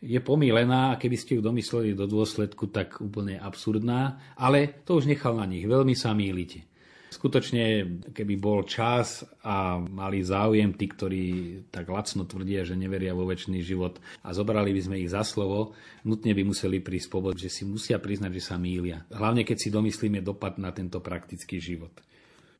je 0.00 0.20
pomílená 0.24 0.94
a 0.94 0.98
keby 0.98 1.16
ste 1.20 1.36
ju 1.36 1.44
domysleli 1.44 1.92
do 1.92 2.08
dôsledku, 2.08 2.72
tak 2.72 3.02
úplne 3.02 3.36
absurdná, 3.36 4.32
ale 4.40 4.80
to 4.88 4.96
už 4.96 5.10
nechal 5.10 5.36
na 5.36 5.44
nich. 5.44 5.68
Veľmi 5.68 5.92
sa 5.92 6.16
mýlite. 6.16 6.64
Skutočne, 7.08 7.88
keby 8.12 8.36
bol 8.36 8.68
čas 8.68 9.24
a 9.40 9.80
mali 9.80 10.20
záujem 10.20 10.76
tí, 10.76 10.92
ktorí 10.92 11.24
tak 11.72 11.88
lacno 11.88 12.28
tvrdia, 12.28 12.68
že 12.68 12.76
neveria 12.76 13.16
vo 13.16 13.24
väčší 13.24 13.64
život 13.64 13.96
a 14.20 14.36
zobrali 14.36 14.76
by 14.76 14.80
sme 14.84 14.96
ich 15.00 15.08
za 15.08 15.24
slovo, 15.24 15.72
nutne 16.04 16.36
by 16.36 16.44
museli 16.44 16.84
prísť 16.84 17.08
povod, 17.08 17.40
že 17.40 17.48
si 17.48 17.64
musia 17.64 17.96
priznať, 17.96 18.36
že 18.36 18.42
sa 18.44 18.60
mýlia. 18.60 19.08
Hlavne, 19.08 19.48
keď 19.48 19.56
si 19.56 19.68
domyslíme 19.72 20.20
dopad 20.20 20.60
na 20.60 20.68
tento 20.68 21.00
praktický 21.00 21.56
život. 21.56 21.96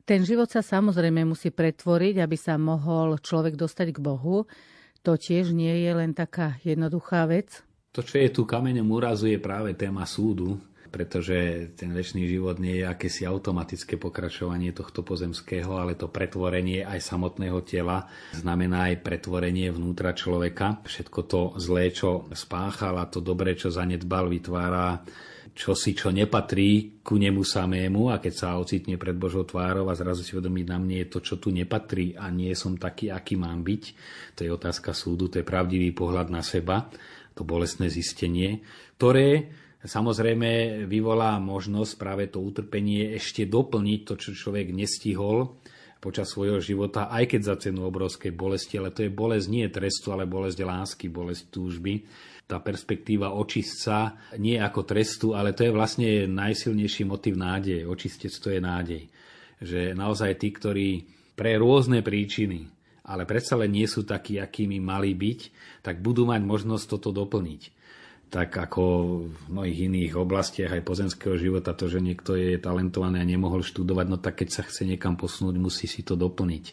Ten 0.08 0.24
život 0.24 0.48
sa 0.48 0.64
samozrejme 0.64 1.28
musí 1.28 1.52
pretvoriť, 1.52 2.24
aby 2.24 2.37
sa 2.40 2.56
mohol 2.56 3.20
človek 3.20 3.61
dostať 3.61 3.92
k 3.92 4.00
Bohu. 4.00 4.48
To 5.04 5.12
tiež 5.20 5.52
nie 5.52 5.84
je 5.84 5.92
len 5.92 6.16
taká 6.16 6.56
jednoduchá 6.64 7.28
vec. 7.28 7.61
To, 7.92 8.00
čo 8.00 8.16
je 8.16 8.32
tu 8.32 8.48
kameňom 8.48 8.88
úrazu, 8.88 9.28
je 9.28 9.37
práve 9.37 9.76
téma 9.76 10.08
súdu 10.08 10.56
pretože 10.88 11.70
ten 11.77 11.92
väčší 11.92 12.24
život 12.24 12.57
nie 12.57 12.83
je 12.83 12.88
akési 12.88 13.29
automatické 13.29 14.01
pokračovanie 14.01 14.72
tohto 14.72 15.05
pozemského, 15.05 15.77
ale 15.77 15.94
to 15.94 16.09
pretvorenie 16.09 16.83
aj 16.83 17.05
samotného 17.05 17.61
tela 17.62 18.09
znamená 18.33 18.90
aj 18.92 19.05
pretvorenie 19.05 19.68
vnútra 19.68 20.16
človeka. 20.16 20.81
Všetko 20.83 21.20
to 21.29 21.40
zlé, 21.61 21.92
čo 21.92 22.27
spáchal 22.33 22.96
a 22.96 23.07
to 23.07 23.20
dobré, 23.20 23.55
čo 23.55 23.68
zanedbal, 23.68 24.27
vytvára 24.33 25.05
čosi, 25.59 25.90
čo 25.90 26.14
nepatrí 26.14 27.03
ku 27.03 27.18
nemu 27.18 27.42
samému 27.42 28.14
a 28.14 28.22
keď 28.22 28.35
sa 28.38 28.48
ocitne 28.62 28.94
pred 28.94 29.18
Božou 29.18 29.42
tvárou 29.42 29.90
a 29.90 29.98
zrazu 29.98 30.22
si 30.22 30.38
uvedomí, 30.38 30.62
na 30.62 30.79
mne 30.79 31.03
je 31.03 31.09
to, 31.11 31.18
čo 31.18 31.42
tu 31.42 31.51
nepatrí 31.51 32.14
a 32.14 32.31
nie 32.31 32.55
som 32.55 32.79
taký, 32.79 33.11
aký 33.11 33.35
mám 33.35 33.66
byť. 33.66 33.83
To 34.38 34.46
je 34.46 34.51
otázka 34.55 34.94
súdu, 34.94 35.27
to 35.27 35.42
je 35.42 35.46
pravdivý 35.46 35.90
pohľad 35.90 36.31
na 36.31 36.46
seba, 36.46 36.87
to 37.35 37.42
bolestné 37.42 37.90
zistenie, 37.90 38.62
ktoré 38.94 39.51
Samozrejme 39.78 40.82
vyvolá 40.90 41.38
možnosť 41.38 41.92
práve 41.94 42.26
to 42.26 42.42
utrpenie 42.42 43.14
ešte 43.14 43.46
doplniť 43.46 44.00
to, 44.02 44.14
čo 44.18 44.30
človek 44.34 44.74
nestihol 44.74 45.54
počas 46.02 46.34
svojho 46.34 46.58
života, 46.58 47.06
aj 47.10 47.30
keď 47.30 47.40
za 47.42 47.54
cenu 47.62 47.86
obrovskej 47.86 48.34
bolesti, 48.34 48.78
ale 48.78 48.90
to 48.90 49.06
je 49.06 49.14
bolesť 49.14 49.46
nie 49.46 49.66
trestu, 49.70 50.10
ale 50.10 50.26
bolesť 50.26 50.58
lásky, 50.66 51.06
bolesť 51.10 51.54
túžby. 51.54 52.02
Tá 52.50 52.58
perspektíva 52.58 53.38
očistca 53.38 54.18
nie 54.42 54.58
ako 54.58 54.82
trestu, 54.82 55.38
ale 55.38 55.54
to 55.54 55.66
je 55.66 55.74
vlastne 55.74 56.26
najsilnejší 56.26 57.06
motiv 57.06 57.38
nádeje. 57.38 57.86
Očistec 57.86 58.34
to 58.34 58.50
je 58.50 58.60
nádej. 58.62 59.02
Že 59.62 59.94
naozaj 59.94 60.42
tí, 60.42 60.48
ktorí 60.54 60.88
pre 61.38 61.54
rôzne 61.54 62.02
príčiny, 62.02 62.66
ale 63.06 63.30
predsa 63.30 63.54
len 63.54 63.78
nie 63.78 63.86
sú 63.86 64.02
takí, 64.02 64.42
akými 64.42 64.82
mali 64.82 65.14
byť, 65.14 65.40
tak 65.86 66.02
budú 66.02 66.26
mať 66.26 66.42
možnosť 66.42 66.98
toto 66.98 67.14
doplniť 67.14 67.77
tak 68.28 68.52
ako 68.52 68.82
v 69.24 69.40
mnohých 69.48 69.88
iných 69.88 70.12
oblastiach 70.20 70.76
aj 70.76 70.84
pozemského 70.84 71.40
života, 71.40 71.72
to, 71.72 71.88
že 71.88 72.04
niekto 72.04 72.36
je 72.36 72.60
talentovaný 72.60 73.24
a 73.24 73.28
nemohol 73.28 73.64
študovať, 73.64 74.06
no 74.08 74.20
tak 74.20 74.44
keď 74.44 74.48
sa 74.52 74.62
chce 74.68 74.84
niekam 74.84 75.16
posunúť, 75.16 75.56
musí 75.56 75.88
si 75.88 76.04
to 76.04 76.12
doplniť. 76.12 76.64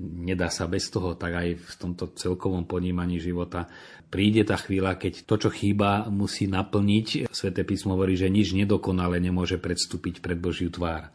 Nedá 0.00 0.48
sa 0.48 0.68
bez 0.68 0.88
toho, 0.88 1.16
tak 1.16 1.36
aj 1.36 1.48
v 1.56 1.74
tomto 1.76 2.12
celkovom 2.16 2.64
ponímaní 2.64 3.20
života 3.20 3.68
príde 4.08 4.44
tá 4.44 4.56
chvíľa, 4.56 4.96
keď 4.96 5.28
to, 5.28 5.36
čo 5.36 5.50
chýba, 5.52 6.08
musí 6.08 6.48
naplniť. 6.48 7.28
Sveté 7.32 7.64
písmo 7.64 7.96
hovorí, 7.96 8.16
že 8.16 8.32
nič 8.32 8.56
nedokonale 8.56 9.20
nemôže 9.20 9.60
predstúpiť 9.60 10.24
pred 10.24 10.40
Božiu 10.40 10.72
tvár 10.72 11.12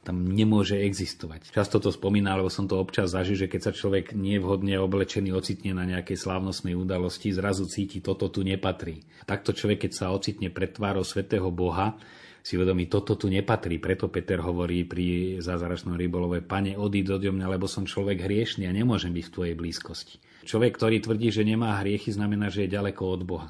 tam 0.00 0.24
nemôže 0.24 0.80
existovať. 0.80 1.52
Často 1.52 1.76
to 1.76 1.92
spomínal, 1.92 2.40
lebo 2.40 2.48
som 2.48 2.64
to 2.64 2.80
občas 2.80 3.12
zažil, 3.12 3.36
že 3.36 3.52
keď 3.52 3.60
sa 3.68 3.72
človek 3.76 4.16
nevhodne 4.16 4.80
oblečený 4.80 5.36
ocitne 5.36 5.76
na 5.76 5.84
nejakej 5.84 6.16
slávnostnej 6.16 6.72
udalosti, 6.72 7.36
zrazu 7.36 7.68
cíti, 7.68 8.00
toto 8.00 8.32
tu 8.32 8.40
nepatrí. 8.40 9.04
Takto 9.28 9.52
človek, 9.52 9.88
keď 9.88 9.92
sa 9.92 10.06
ocitne 10.10 10.48
pred 10.48 10.72
tvárou 10.72 11.04
svetého 11.04 11.52
Boha, 11.52 12.00
si 12.40 12.56
uvedomí, 12.56 12.88
toto 12.88 13.20
tu 13.20 13.28
nepatrí. 13.28 13.76
Preto 13.76 14.08
Peter 14.08 14.40
hovorí 14.40 14.88
pri 14.88 15.36
zázračnom 15.44 16.00
rybolove, 16.00 16.40
pane, 16.40 16.72
odíď 16.72 17.20
do 17.20 17.36
mňa, 17.36 17.46
lebo 17.60 17.68
som 17.68 17.84
človek 17.84 18.24
hriešný 18.24 18.64
a 18.64 18.72
nemôžem 18.72 19.12
byť 19.12 19.24
v 19.28 19.34
tvojej 19.36 19.54
blízkosti. 19.56 20.16
Človek, 20.48 20.80
ktorý 20.80 21.04
tvrdí, 21.04 21.28
že 21.28 21.44
nemá 21.44 21.76
hriechy, 21.84 22.08
znamená, 22.08 22.48
že 22.48 22.64
je 22.64 22.72
ďaleko 22.72 23.02
od 23.04 23.22
Boha. 23.28 23.48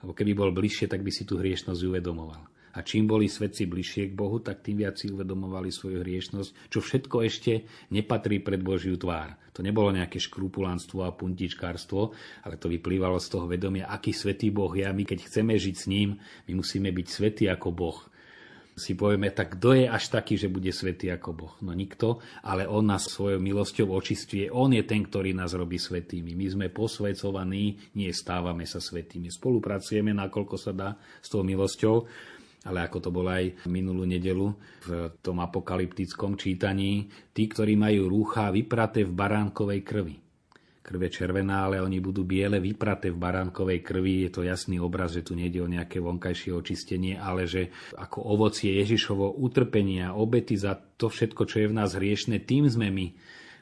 Lebo 0.00 0.16
keby 0.16 0.32
bol 0.32 0.50
bližšie, 0.56 0.88
tak 0.88 1.04
by 1.04 1.12
si 1.12 1.28
tú 1.28 1.36
hriešnosť 1.36 1.80
uvedomoval. 1.84 2.49
A 2.74 2.86
čím 2.86 3.10
boli 3.10 3.26
svedci 3.26 3.66
bližšie 3.66 4.10
k 4.10 4.18
Bohu, 4.18 4.38
tak 4.38 4.62
tým 4.62 4.86
viac 4.86 4.94
si 4.94 5.10
uvedomovali 5.10 5.74
svoju 5.74 6.06
hriešnosť, 6.06 6.50
čo 6.70 6.78
všetko 6.78 7.16
ešte 7.26 7.52
nepatrí 7.90 8.38
pred 8.38 8.62
Božiu 8.62 8.94
tvár. 8.94 9.34
To 9.58 9.66
nebolo 9.66 9.90
nejaké 9.90 10.22
škrupulánstvo 10.22 11.02
a 11.02 11.14
puntičkárstvo, 11.14 12.14
ale 12.46 12.54
to 12.56 12.70
vyplývalo 12.70 13.18
z 13.18 13.28
toho 13.28 13.50
vedomia, 13.50 13.90
aký 13.90 14.14
svetý 14.14 14.54
Boh 14.54 14.70
je 14.70 14.86
a 14.86 14.94
my 14.94 15.02
keď 15.02 15.26
chceme 15.26 15.58
žiť 15.58 15.74
s 15.74 15.86
ním, 15.90 16.16
my 16.46 16.52
musíme 16.62 16.94
byť 16.94 17.06
svetí 17.10 17.44
ako 17.50 17.68
Boh 17.74 17.98
si 18.80 18.96
povieme, 18.96 19.28
tak 19.28 19.60
kto 19.60 19.76
je 19.76 19.84
až 19.84 20.08
taký, 20.08 20.40
že 20.40 20.48
bude 20.48 20.72
svetý 20.72 21.12
ako 21.12 21.30
Boh? 21.36 21.54
No 21.60 21.76
nikto, 21.76 22.24
ale 22.40 22.64
On 22.64 22.80
nás 22.80 23.04
svojou 23.04 23.36
milosťou 23.36 23.92
očistuje. 23.92 24.48
On 24.48 24.72
je 24.72 24.80
ten, 24.88 25.04
ktorý 25.04 25.36
nás 25.36 25.52
robí 25.52 25.76
svetými. 25.76 26.32
My 26.32 26.46
sme 26.48 26.66
posvecovaní, 26.72 27.76
nie 28.00 28.10
stávame 28.10 28.64
sa 28.64 28.80
svetými. 28.80 29.28
Spolupracujeme, 29.28 30.16
nakoľko 30.16 30.56
sa 30.56 30.72
dá 30.72 30.88
s 31.20 31.28
tou 31.28 31.44
milosťou 31.44 32.08
ale 32.68 32.84
ako 32.84 32.98
to 33.00 33.08
bolo 33.08 33.32
aj 33.32 33.64
minulú 33.72 34.04
nedelu 34.04 34.52
v 34.84 35.16
tom 35.24 35.40
apokalyptickom 35.40 36.36
čítaní, 36.36 37.08
tí, 37.32 37.48
ktorí 37.48 37.72
majú 37.72 38.12
rúcha 38.12 38.52
vypraté 38.52 39.08
v 39.08 39.16
baránkovej 39.16 39.80
krvi. 39.80 40.16
krve 40.80 41.06
červená, 41.08 41.70
ale 41.70 41.78
oni 41.80 42.02
budú 42.02 42.26
biele 42.26 42.58
vypraté 42.58 43.14
v 43.14 43.20
baránkovej 43.20 43.80
krvi. 43.80 44.26
Je 44.26 44.30
to 44.34 44.42
jasný 44.42 44.82
obraz, 44.82 45.14
že 45.14 45.22
tu 45.22 45.38
nejde 45.38 45.62
o 45.62 45.70
nejaké 45.70 46.02
vonkajšie 46.02 46.50
očistenie, 46.50 47.14
ale 47.14 47.46
že 47.46 47.70
ako 47.94 48.26
ovocie 48.34 48.74
Ježišovo 48.82 49.38
utrpenia, 49.38 50.18
obety 50.18 50.58
za 50.58 50.74
to 50.74 51.06
všetko, 51.08 51.46
čo 51.46 51.62
je 51.62 51.70
v 51.70 51.76
nás 51.76 51.94
hriešne, 51.94 52.42
tým 52.42 52.66
sme 52.66 52.90
my 52.90 53.06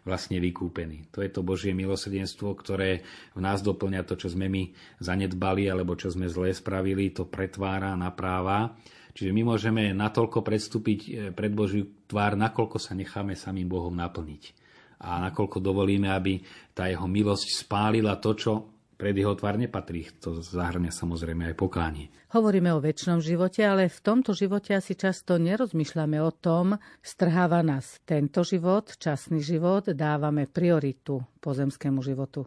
vlastne 0.09 0.41
vykúpení. 0.41 1.13
To 1.13 1.21
je 1.21 1.29
to 1.29 1.45
Božie 1.45 1.77
milosrdenstvo, 1.77 2.57
ktoré 2.57 3.05
v 3.37 3.41
nás 3.45 3.61
doplňa 3.61 4.09
to, 4.09 4.17
čo 4.17 4.33
sme 4.33 4.49
my 4.49 4.73
zanedbali 5.05 5.69
alebo 5.69 5.93
čo 5.93 6.09
sme 6.09 6.25
zle 6.33 6.57
spravili, 6.57 7.13
to 7.13 7.29
pretvára, 7.29 7.93
napráva. 7.93 8.73
Čiže 9.13 9.37
my 9.37 9.43
môžeme 9.45 9.93
natoľko 9.93 10.41
predstúpiť 10.41 11.01
eh, 11.05 11.13
pred 11.37 11.53
Božiu 11.53 12.09
tvár, 12.09 12.41
nakoľko 12.41 12.81
sa 12.81 12.97
necháme 12.97 13.37
samým 13.37 13.69
Bohom 13.69 13.93
naplniť 13.93 14.57
a 14.99 15.31
nakoľko 15.31 15.63
dovolíme, 15.63 16.11
aby 16.11 16.43
tá 16.75 16.91
jeho 16.91 17.07
milosť 17.07 17.47
spálila 17.55 18.19
to, 18.19 18.35
čo 18.35 18.53
pred 18.99 19.15
jeho 19.15 19.33
tvár 19.39 19.55
nepatrí. 19.55 20.11
To 20.21 20.43
zahrňa 20.43 20.91
samozrejme 20.91 21.55
aj 21.55 21.57
pokánie. 21.57 22.11
Hovoríme 22.35 22.75
o 22.75 22.83
väčšnom 22.83 23.23
živote, 23.23 23.63
ale 23.63 23.87
v 23.87 24.03
tomto 24.03 24.35
živote 24.35 24.75
asi 24.75 24.99
často 24.99 25.39
nerozmýšľame 25.39 26.19
o 26.19 26.35
tom, 26.35 26.77
strháva 27.01 27.63
nás 27.63 28.03
tento 28.03 28.43
život, 28.43 28.99
časný 28.99 29.41
život, 29.41 29.87
dávame 29.95 30.51
prioritu 30.51 31.23
pozemskému 31.39 32.03
životu. 32.03 32.45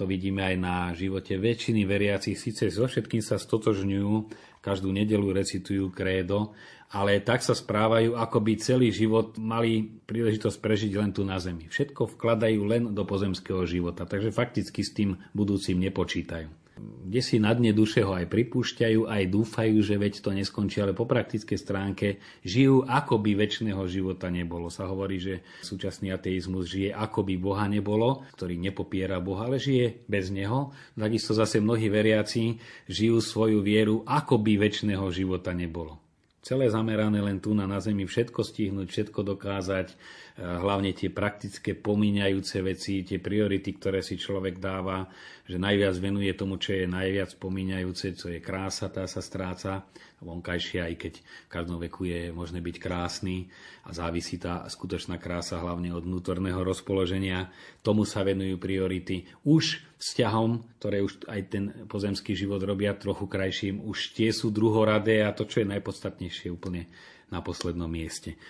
To 0.00 0.08
vidíme 0.08 0.40
aj 0.40 0.56
na 0.56 0.96
živote 0.96 1.36
väčšiny 1.36 1.84
veriacich. 1.84 2.40
Sice 2.40 2.72
so 2.72 2.88
všetkým 2.88 3.20
sa 3.20 3.36
stotožňujú, 3.36 4.32
každú 4.64 4.88
nedelu 4.96 5.28
recitujú 5.28 5.92
krédo, 5.92 6.56
ale 6.88 7.20
tak 7.20 7.44
sa 7.44 7.52
správajú, 7.52 8.16
ako 8.16 8.38
by 8.40 8.52
celý 8.56 8.88
život 8.96 9.36
mali 9.36 10.00
príležitosť 10.08 10.56
prežiť 10.56 10.92
len 10.96 11.12
tu 11.12 11.20
na 11.28 11.36
Zemi. 11.36 11.68
Všetko 11.68 12.16
vkladajú 12.16 12.60
len 12.64 12.82
do 12.96 13.04
pozemského 13.04 13.68
života, 13.68 14.08
takže 14.08 14.32
fakticky 14.32 14.80
s 14.80 14.96
tým 14.96 15.20
budúcim 15.36 15.76
nepočítajú 15.76 16.59
kde 16.80 17.20
si 17.20 17.36
na 17.42 17.50
dne 17.52 17.74
duše 17.74 18.06
ho 18.06 18.14
aj 18.14 18.30
pripúšťajú, 18.30 19.10
aj 19.10 19.22
dúfajú, 19.28 19.78
že 19.82 19.98
veď 19.98 20.22
to 20.22 20.30
neskončí, 20.30 20.80
ale 20.80 20.96
po 20.96 21.04
praktickej 21.04 21.58
stránke 21.58 22.22
žijú, 22.46 22.86
ako 22.86 23.20
by 23.20 23.36
väčšného 23.36 23.82
života 23.90 24.30
nebolo. 24.30 24.70
Sa 24.72 24.86
hovorí, 24.86 25.18
že 25.18 25.42
súčasný 25.60 26.14
ateizmus 26.14 26.70
žije, 26.70 26.94
ako 26.94 27.26
by 27.26 27.34
Boha 27.36 27.66
nebolo, 27.66 28.24
ktorý 28.38 28.56
nepopiera 28.56 29.18
Boha, 29.18 29.50
ale 29.50 29.58
žije 29.58 30.06
bez 30.06 30.30
Neho. 30.30 30.72
Takisto 30.94 31.34
zase 31.34 31.58
mnohí 31.58 31.90
veriaci 31.90 32.56
žijú 32.86 33.18
svoju 33.18 33.58
vieru, 33.60 34.06
ako 34.06 34.38
by 34.40 34.56
väčšného 34.56 35.04
života 35.10 35.50
nebolo. 35.50 36.00
Celé 36.40 36.72
zamerané 36.72 37.20
len 37.20 37.36
tu 37.36 37.52
na, 37.52 37.68
na 37.68 37.84
zemi, 37.84 38.08
všetko 38.08 38.40
stihnúť, 38.40 38.88
všetko 38.88 39.20
dokázať, 39.36 39.92
hlavne 40.40 40.96
tie 40.96 41.12
praktické 41.12 41.76
pomíňajúce 41.76 42.64
veci, 42.64 43.04
tie 43.04 43.20
priority, 43.20 43.76
ktoré 43.76 44.00
si 44.00 44.16
človek 44.16 44.56
dáva, 44.56 45.04
že 45.44 45.60
najviac 45.60 45.92
venuje 46.00 46.32
tomu, 46.32 46.56
čo 46.56 46.72
je 46.72 46.88
najviac 46.88 47.36
pomíňajúce, 47.36 48.16
co 48.16 48.26
je 48.32 48.40
krása, 48.40 48.88
tá 48.88 49.04
sa 49.04 49.20
stráca 49.20 49.84
vonkajšia, 50.24 50.88
aj 50.88 50.94
keď 50.96 51.14
v 51.20 51.48
každom 51.52 51.78
veku 51.80 52.08
je 52.08 52.32
možné 52.32 52.64
byť 52.64 52.76
krásny 52.80 53.52
a 53.84 53.92
závisí 53.92 54.40
tá 54.40 54.64
skutočná 54.64 55.20
krása 55.20 55.60
hlavne 55.60 55.92
od 55.92 56.08
vnútorného 56.08 56.64
rozpoloženia. 56.64 57.52
Tomu 57.84 58.08
sa 58.08 58.24
venujú 58.24 58.56
priority. 58.56 59.28
Už 59.44 59.84
vzťahom, 60.00 60.80
ktoré 60.80 61.04
už 61.04 61.28
aj 61.28 61.40
ten 61.52 61.64
pozemský 61.84 62.32
život 62.32 62.64
robia 62.64 62.96
trochu 62.96 63.28
krajším, 63.28 63.84
už 63.84 64.16
tie 64.16 64.32
sú 64.32 64.48
druhoradé 64.48 65.20
a 65.20 65.36
to, 65.36 65.44
čo 65.44 65.60
je 65.60 65.72
najpodstatnejšie, 65.72 66.48
úplne 66.48 66.88
na 67.28 67.44
poslednom 67.44 67.88
mieste 67.88 68.40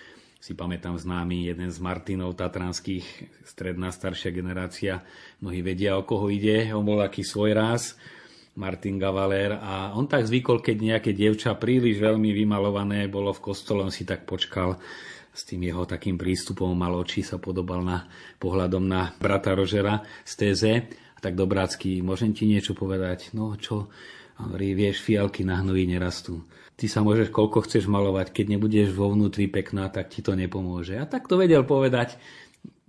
si 0.41 0.57
pamätám 0.57 0.97
známy 0.97 1.53
jeden 1.53 1.69
z 1.69 1.77
Martinov 1.77 2.33
tatranských, 2.33 3.05
stredná 3.45 3.93
staršia 3.93 4.33
generácia, 4.33 5.05
mnohí 5.37 5.61
vedia, 5.61 5.93
o 5.95 6.03
koho 6.03 6.33
ide, 6.33 6.73
on 6.73 6.81
bol 6.81 6.97
aký 6.97 7.21
svoj 7.21 7.53
raz, 7.53 7.93
Martin 8.57 8.97
Gavaler 8.97 9.55
a 9.55 9.93
on 9.93 10.09
tak 10.09 10.25
zvykol, 10.25 10.59
keď 10.59 10.77
nejaké 10.81 11.13
dievča 11.13 11.55
príliš 11.55 12.01
veľmi 12.01 12.33
vymalované 12.33 13.05
bolo 13.05 13.31
v 13.31 13.53
kostole, 13.53 13.85
on 13.85 13.93
si 13.93 14.03
tak 14.03 14.25
počkal 14.25 14.81
s 15.31 15.47
tým 15.47 15.63
jeho 15.63 15.87
takým 15.87 16.19
prístupom 16.19 16.75
mal 16.75 16.91
oči, 16.97 17.23
sa 17.23 17.39
podobal 17.39 17.85
na 17.85 18.09
pohľadom 18.41 18.83
na 18.83 19.15
brata 19.15 19.55
Rožera 19.55 20.03
z 20.27 20.33
téze. 20.35 20.71
A 21.15 21.19
tak 21.23 21.39
dobrácky, 21.39 22.03
môžem 22.03 22.35
ti 22.35 22.43
niečo 22.43 22.75
povedať? 22.75 23.31
No 23.31 23.55
čo? 23.55 23.87
hovorí, 24.41 24.73
vieš, 24.73 25.05
fialky 25.05 25.45
na 25.45 25.61
hnoji 25.61 25.85
nerastú 25.85 26.41
ty 26.81 26.89
sa 26.89 27.05
môžeš 27.05 27.29
koľko 27.29 27.69
chceš 27.69 27.85
malovať, 27.85 28.33
keď 28.33 28.57
nebudeš 28.57 28.89
vo 28.97 29.13
vnútri 29.13 29.45
pekná, 29.45 29.93
tak 29.93 30.09
ti 30.09 30.25
to 30.25 30.33
nepomôže. 30.33 30.97
A 30.97 31.05
tak 31.05 31.29
to 31.29 31.37
vedel 31.37 31.61
povedať. 31.61 32.17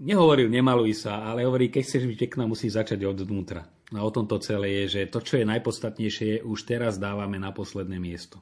Nehovoril, 0.00 0.48
nemaluj 0.48 1.04
sa, 1.04 1.28
ale 1.28 1.44
hovorí, 1.44 1.68
keď 1.68 1.84
chceš 1.84 2.08
byť 2.08 2.18
pekná, 2.24 2.48
musí 2.48 2.72
začať 2.72 3.04
od 3.04 3.20
vnútra. 3.20 3.68
A 3.92 4.00
o 4.00 4.08
tomto 4.08 4.40
celé 4.40 4.82
je, 4.82 4.96
že 4.96 5.12
to, 5.12 5.20
čo 5.20 5.36
je 5.36 5.44
najpodstatnejšie, 5.44 6.40
už 6.40 6.58
teraz 6.64 6.96
dávame 6.96 7.36
na 7.36 7.52
posledné 7.52 8.00
miesto. 8.00 8.40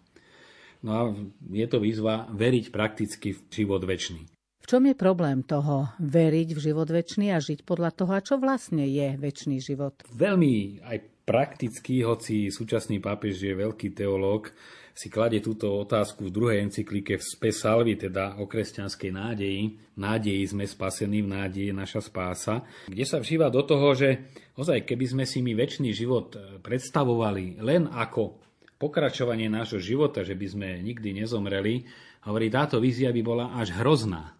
No 0.86 0.90
a 0.94 1.02
je 1.50 1.66
to 1.66 1.82
výzva 1.82 2.30
veriť 2.30 2.70
prakticky 2.70 3.34
v 3.34 3.40
život 3.50 3.82
väčší. 3.82 4.22
V 4.62 4.66
čom 4.70 4.86
je 4.86 4.94
problém 4.94 5.42
toho 5.42 5.90
veriť 5.98 6.48
v 6.54 6.60
život 6.62 6.86
väčší 6.86 7.34
a 7.34 7.42
žiť 7.42 7.66
podľa 7.66 7.90
toho, 7.90 8.12
a 8.14 8.22
čo 8.22 8.38
vlastne 8.38 8.86
je 8.86 9.18
väčší 9.18 9.58
život? 9.58 9.98
Veľmi 10.14 10.78
aj 10.86 11.26
praktický, 11.26 12.06
hoci 12.06 12.48
súčasný 12.48 13.02
pápež 13.02 13.42
je 13.42 13.52
veľký 13.52 13.92
teológ, 13.92 14.54
si 14.94 15.08
kladie 15.08 15.38
túto 15.40 15.70
otázku 15.80 16.28
v 16.28 16.34
druhej 16.34 16.58
encyklike 16.66 17.16
v 17.16 17.24
Spe 17.24 17.50
Salvi, 17.54 17.94
teda 17.94 18.36
o 18.42 18.44
kresťanskej 18.44 19.10
nádeji. 19.14 19.62
Nádeji 19.96 20.44
sme 20.50 20.64
spasení, 20.66 21.22
v 21.22 21.32
nádeji 21.32 21.70
naša 21.70 22.04
spása, 22.04 22.66
kde 22.90 23.04
sa 23.06 23.22
vžíva 23.22 23.48
do 23.48 23.62
toho, 23.62 23.94
že 23.94 24.28
ozaj, 24.58 24.84
keby 24.84 25.06
sme 25.06 25.24
si 25.24 25.40
my 25.40 25.54
väčší 25.54 25.92
život 25.94 26.34
e, 26.34 26.58
predstavovali 26.60 27.62
len 27.62 27.86
ako 27.88 28.40
pokračovanie 28.80 29.48
nášho 29.52 29.78
života, 29.78 30.24
že 30.24 30.34
by 30.34 30.46
sme 30.48 30.68
nikdy 30.80 31.22
nezomreli, 31.22 31.84
hovorí, 32.24 32.48
táto 32.48 32.80
vízia 32.80 33.12
by 33.12 33.22
bola 33.24 33.46
až 33.56 33.76
hrozná. 33.76 34.36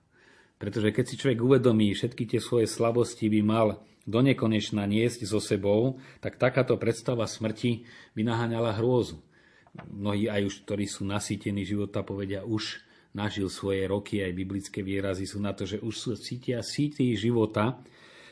Pretože 0.61 0.93
keď 0.93 1.05
si 1.09 1.17
človek 1.17 1.41
uvedomí 1.41 1.93
všetky 1.97 2.29
tie 2.29 2.41
svoje 2.41 2.69
slabosti 2.69 3.33
by 3.33 3.41
mal 3.41 3.69
do 4.05 4.21
niesť 4.21 5.25
so 5.29 5.41
sebou, 5.41 6.01
tak 6.21 6.37
takáto 6.37 6.77
predstava 6.77 7.25
smrti 7.25 7.85
by 8.17 8.25
naháňala 8.27 8.77
hrôzu 8.77 9.21
mnohí 9.87 10.27
aj 10.27 10.43
už, 10.47 10.55
ktorí 10.67 10.85
sú 10.87 11.07
nasýtení 11.07 11.63
života, 11.63 12.03
povedia 12.03 12.43
už 12.43 12.83
nažil 13.15 13.51
svoje 13.51 13.87
roky, 13.91 14.23
aj 14.23 14.35
biblické 14.35 14.81
výrazy 14.87 15.27
sú 15.27 15.43
na 15.43 15.51
to, 15.51 15.67
že 15.67 15.83
už 15.83 15.95
sú 15.95 16.11
cítia 16.15 16.63
síty 16.63 17.15
života 17.19 17.83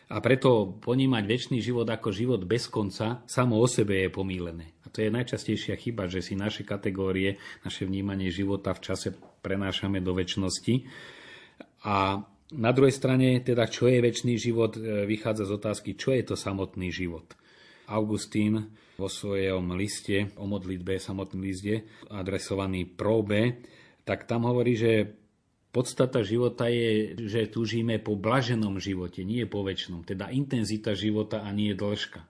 a 0.08 0.16
preto 0.24 0.78
ponímať 0.80 1.24
väčší 1.28 1.60
život 1.60 1.84
ako 1.84 2.08
život 2.14 2.40
bez 2.48 2.70
konca 2.70 3.20
samo 3.28 3.60
o 3.60 3.66
sebe 3.68 4.06
je 4.06 4.08
pomílené. 4.08 4.72
A 4.82 4.88
to 4.88 5.04
je 5.04 5.12
najčastejšia 5.12 5.76
chyba, 5.76 6.08
že 6.08 6.24
si 6.24 6.32
naše 6.32 6.64
kategórie, 6.64 7.36
naše 7.60 7.84
vnímanie 7.84 8.32
života 8.32 8.72
v 8.72 8.88
čase 8.88 9.12
prenášame 9.44 10.00
do 10.00 10.16
väčšnosti. 10.16 10.74
A 11.84 12.24
na 12.56 12.70
druhej 12.72 12.94
strane, 12.96 13.44
teda 13.44 13.68
čo 13.68 13.92
je 13.92 14.00
väčší 14.00 14.40
život, 14.40 14.80
e, 14.80 15.04
vychádza 15.04 15.44
z 15.44 15.52
otázky, 15.60 15.90
čo 15.92 16.16
je 16.16 16.24
to 16.24 16.34
samotný 16.40 16.88
život. 16.88 17.37
Augustín 17.88 18.76
vo 19.00 19.08
svojom 19.08 19.72
liste 19.78 20.34
o 20.36 20.44
modlitbe, 20.44 21.00
samotný 21.00 21.38
liste, 21.40 21.74
adresovaný 22.12 22.84
próbe, 22.84 23.64
tak 24.04 24.24
tam 24.28 24.48
hovorí, 24.48 24.74
že 24.76 24.92
podstata 25.68 26.24
života 26.24 26.66
je, 26.66 27.14
že 27.28 27.52
túžime 27.52 28.00
po 28.00 28.16
blaženom 28.16 28.80
živote, 28.80 29.22
nie 29.22 29.44
po 29.44 29.62
väčšnom. 29.62 30.02
Teda 30.02 30.32
intenzita 30.32 30.96
života 30.96 31.44
a 31.44 31.52
nie 31.52 31.76
dĺžka. 31.76 32.24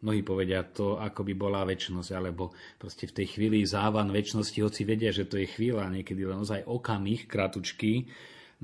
Mnohí 0.00 0.24
povedia 0.24 0.64
to, 0.64 0.96
ako 0.96 1.28
by 1.28 1.34
bola 1.36 1.60
väčšnosť, 1.68 2.10
alebo 2.16 2.56
proste 2.80 3.04
v 3.04 3.20
tej 3.20 3.26
chvíli 3.36 3.68
závan 3.68 4.08
väčšnosti, 4.08 4.58
hoci 4.64 4.88
vedia, 4.88 5.12
že 5.12 5.28
to 5.28 5.36
je 5.36 5.44
chvíľa, 5.44 5.92
niekedy 5.92 6.24
len 6.24 6.40
ozaj 6.40 6.64
okamih, 6.64 7.28
kratučký. 7.28 8.08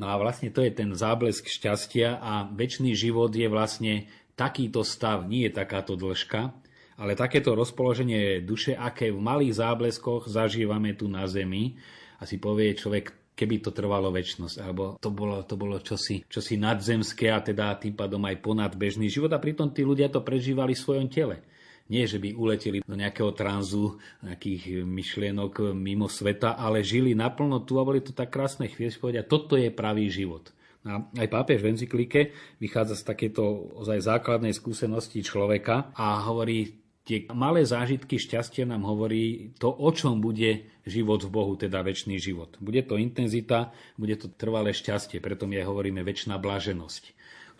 No 0.01 0.09
a 0.09 0.16
vlastne 0.16 0.49
to 0.49 0.64
je 0.64 0.72
ten 0.72 0.96
záblesk 0.96 1.44
šťastia 1.44 2.25
a 2.25 2.49
väčší 2.49 2.96
život 2.96 3.37
je 3.37 3.49
vlastne 3.53 4.09
takýto 4.37 4.85
stav 4.85 5.25
nie 5.25 5.49
je 5.49 5.57
takáto 5.57 5.96
dĺžka, 5.96 6.53
ale 6.96 7.18
takéto 7.18 7.53
rozpoloženie 7.53 8.40
duše, 8.44 8.72
aké 8.77 9.12
v 9.12 9.20
malých 9.20 9.61
zábleskoch 9.61 10.29
zažívame 10.29 10.96
tu 10.96 11.09
na 11.09 11.25
Zemi, 11.29 11.77
a 12.16 12.25
si 12.25 12.40
povie 12.40 12.72
človek, 12.72 13.37
keby 13.37 13.61
to 13.61 13.68
trvalo 13.68 14.09
väčšnosť, 14.09 14.57
alebo 14.64 14.96
to 14.96 15.12
bolo, 15.12 15.44
to 15.44 15.61
bolo 15.61 15.77
čosi, 15.85 16.25
čosi 16.25 16.57
nadzemské 16.57 17.29
a 17.29 17.44
teda 17.44 17.77
tým 17.77 17.92
pádom 17.92 18.25
aj 18.25 18.40
ponad 18.40 18.72
bežný 18.72 19.12
život 19.12 19.29
a 19.37 19.42
pritom 19.42 19.68
tí 19.68 19.85
ľudia 19.85 20.09
to 20.09 20.25
prežívali 20.25 20.72
v 20.72 20.81
svojom 20.81 21.09
tele. 21.12 21.44
Nie, 21.87 22.09
že 22.09 22.18
by 22.18 22.35
uleteli 22.35 22.83
do 22.83 22.99
nejakého 22.99 23.31
tranzu, 23.37 24.01
nejakých 24.25 24.83
myšlienok 24.83 25.70
mimo 25.70 26.11
sveta, 26.11 26.59
ale 26.59 26.83
žili 26.83 27.14
naplno 27.14 27.62
tu 27.62 27.79
a 27.79 27.87
boli 27.87 28.03
to 28.03 28.11
tak 28.11 28.33
krásne 28.33 28.66
chvíle, 28.66 28.90
povedia, 28.96 29.22
toto 29.22 29.55
je 29.55 29.70
pravý 29.70 30.11
život. 30.11 30.51
A 30.87 31.03
aj 31.18 31.29
pápež 31.29 31.66
v 31.66 31.75
encyklike 31.75 32.20
vychádza 32.62 32.94
z 32.94 33.05
takéto 33.11 33.42
ozaj 33.75 34.07
základnej 34.07 34.55
skúsenosti 34.55 35.18
človeka 35.27 35.90
a 35.99 36.22
hovorí, 36.22 36.79
tie 37.03 37.27
malé 37.35 37.66
zážitky 37.66 38.22
šťastia 38.22 38.70
nám 38.70 38.87
hovorí 38.87 39.51
to, 39.59 39.66
o 39.66 39.90
čom 39.90 40.22
bude 40.22 40.70
život 40.87 41.27
v 41.27 41.31
Bohu, 41.31 41.59
teda 41.59 41.83
väčší 41.83 42.18
život. 42.22 42.55
Bude 42.62 42.87
to 42.87 42.99
intenzita, 42.99 43.75
bude 43.99 44.14
to 44.14 44.31
trvalé 44.31 44.70
šťastie, 44.70 45.18
preto 45.18 45.51
my 45.51 45.59
aj 45.59 45.66
hovoríme 45.66 46.07
väčšiná 46.07 46.38
blaženosť. 46.38 47.14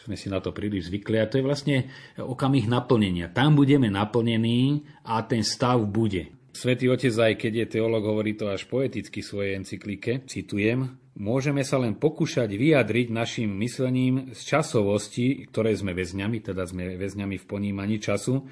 sme 0.07 0.15
si 0.15 0.31
na 0.31 0.39
to 0.39 0.55
príliš 0.55 0.87
zvykli 0.87 1.19
a 1.19 1.27
to 1.27 1.43
je 1.43 1.47
vlastne 1.47 1.91
okamih 2.15 2.71
naplnenia. 2.71 3.27
Tam 3.35 3.59
budeme 3.59 3.91
naplnení 3.91 4.87
a 5.03 5.19
ten 5.27 5.43
stav 5.43 5.83
bude. 5.83 6.31
Svetý 6.55 6.87
Otec, 6.89 7.13
aj 7.13 7.35
keď 7.37 7.53
je 7.53 7.67
teolog, 7.77 8.07
hovorí 8.07 8.39
to 8.39 8.47
až 8.49 8.65
poeticky 8.71 9.21
v 9.21 9.29
svojej 9.29 9.53
encyklike, 9.61 10.25
citujem, 10.25 10.95
môžeme 11.17 11.65
sa 11.65 11.81
len 11.81 11.97
pokúšať 11.97 12.53
vyjadriť 12.53 13.09
našim 13.09 13.51
myslením 13.57 14.37
z 14.37 14.41
časovosti, 14.45 15.49
ktoré 15.49 15.73
sme 15.73 15.97
väzňami, 15.97 16.39
teda 16.45 16.69
sme 16.69 16.97
väzňami 17.01 17.37
v 17.41 17.49
ponímaní 17.49 17.97
času, 17.99 18.45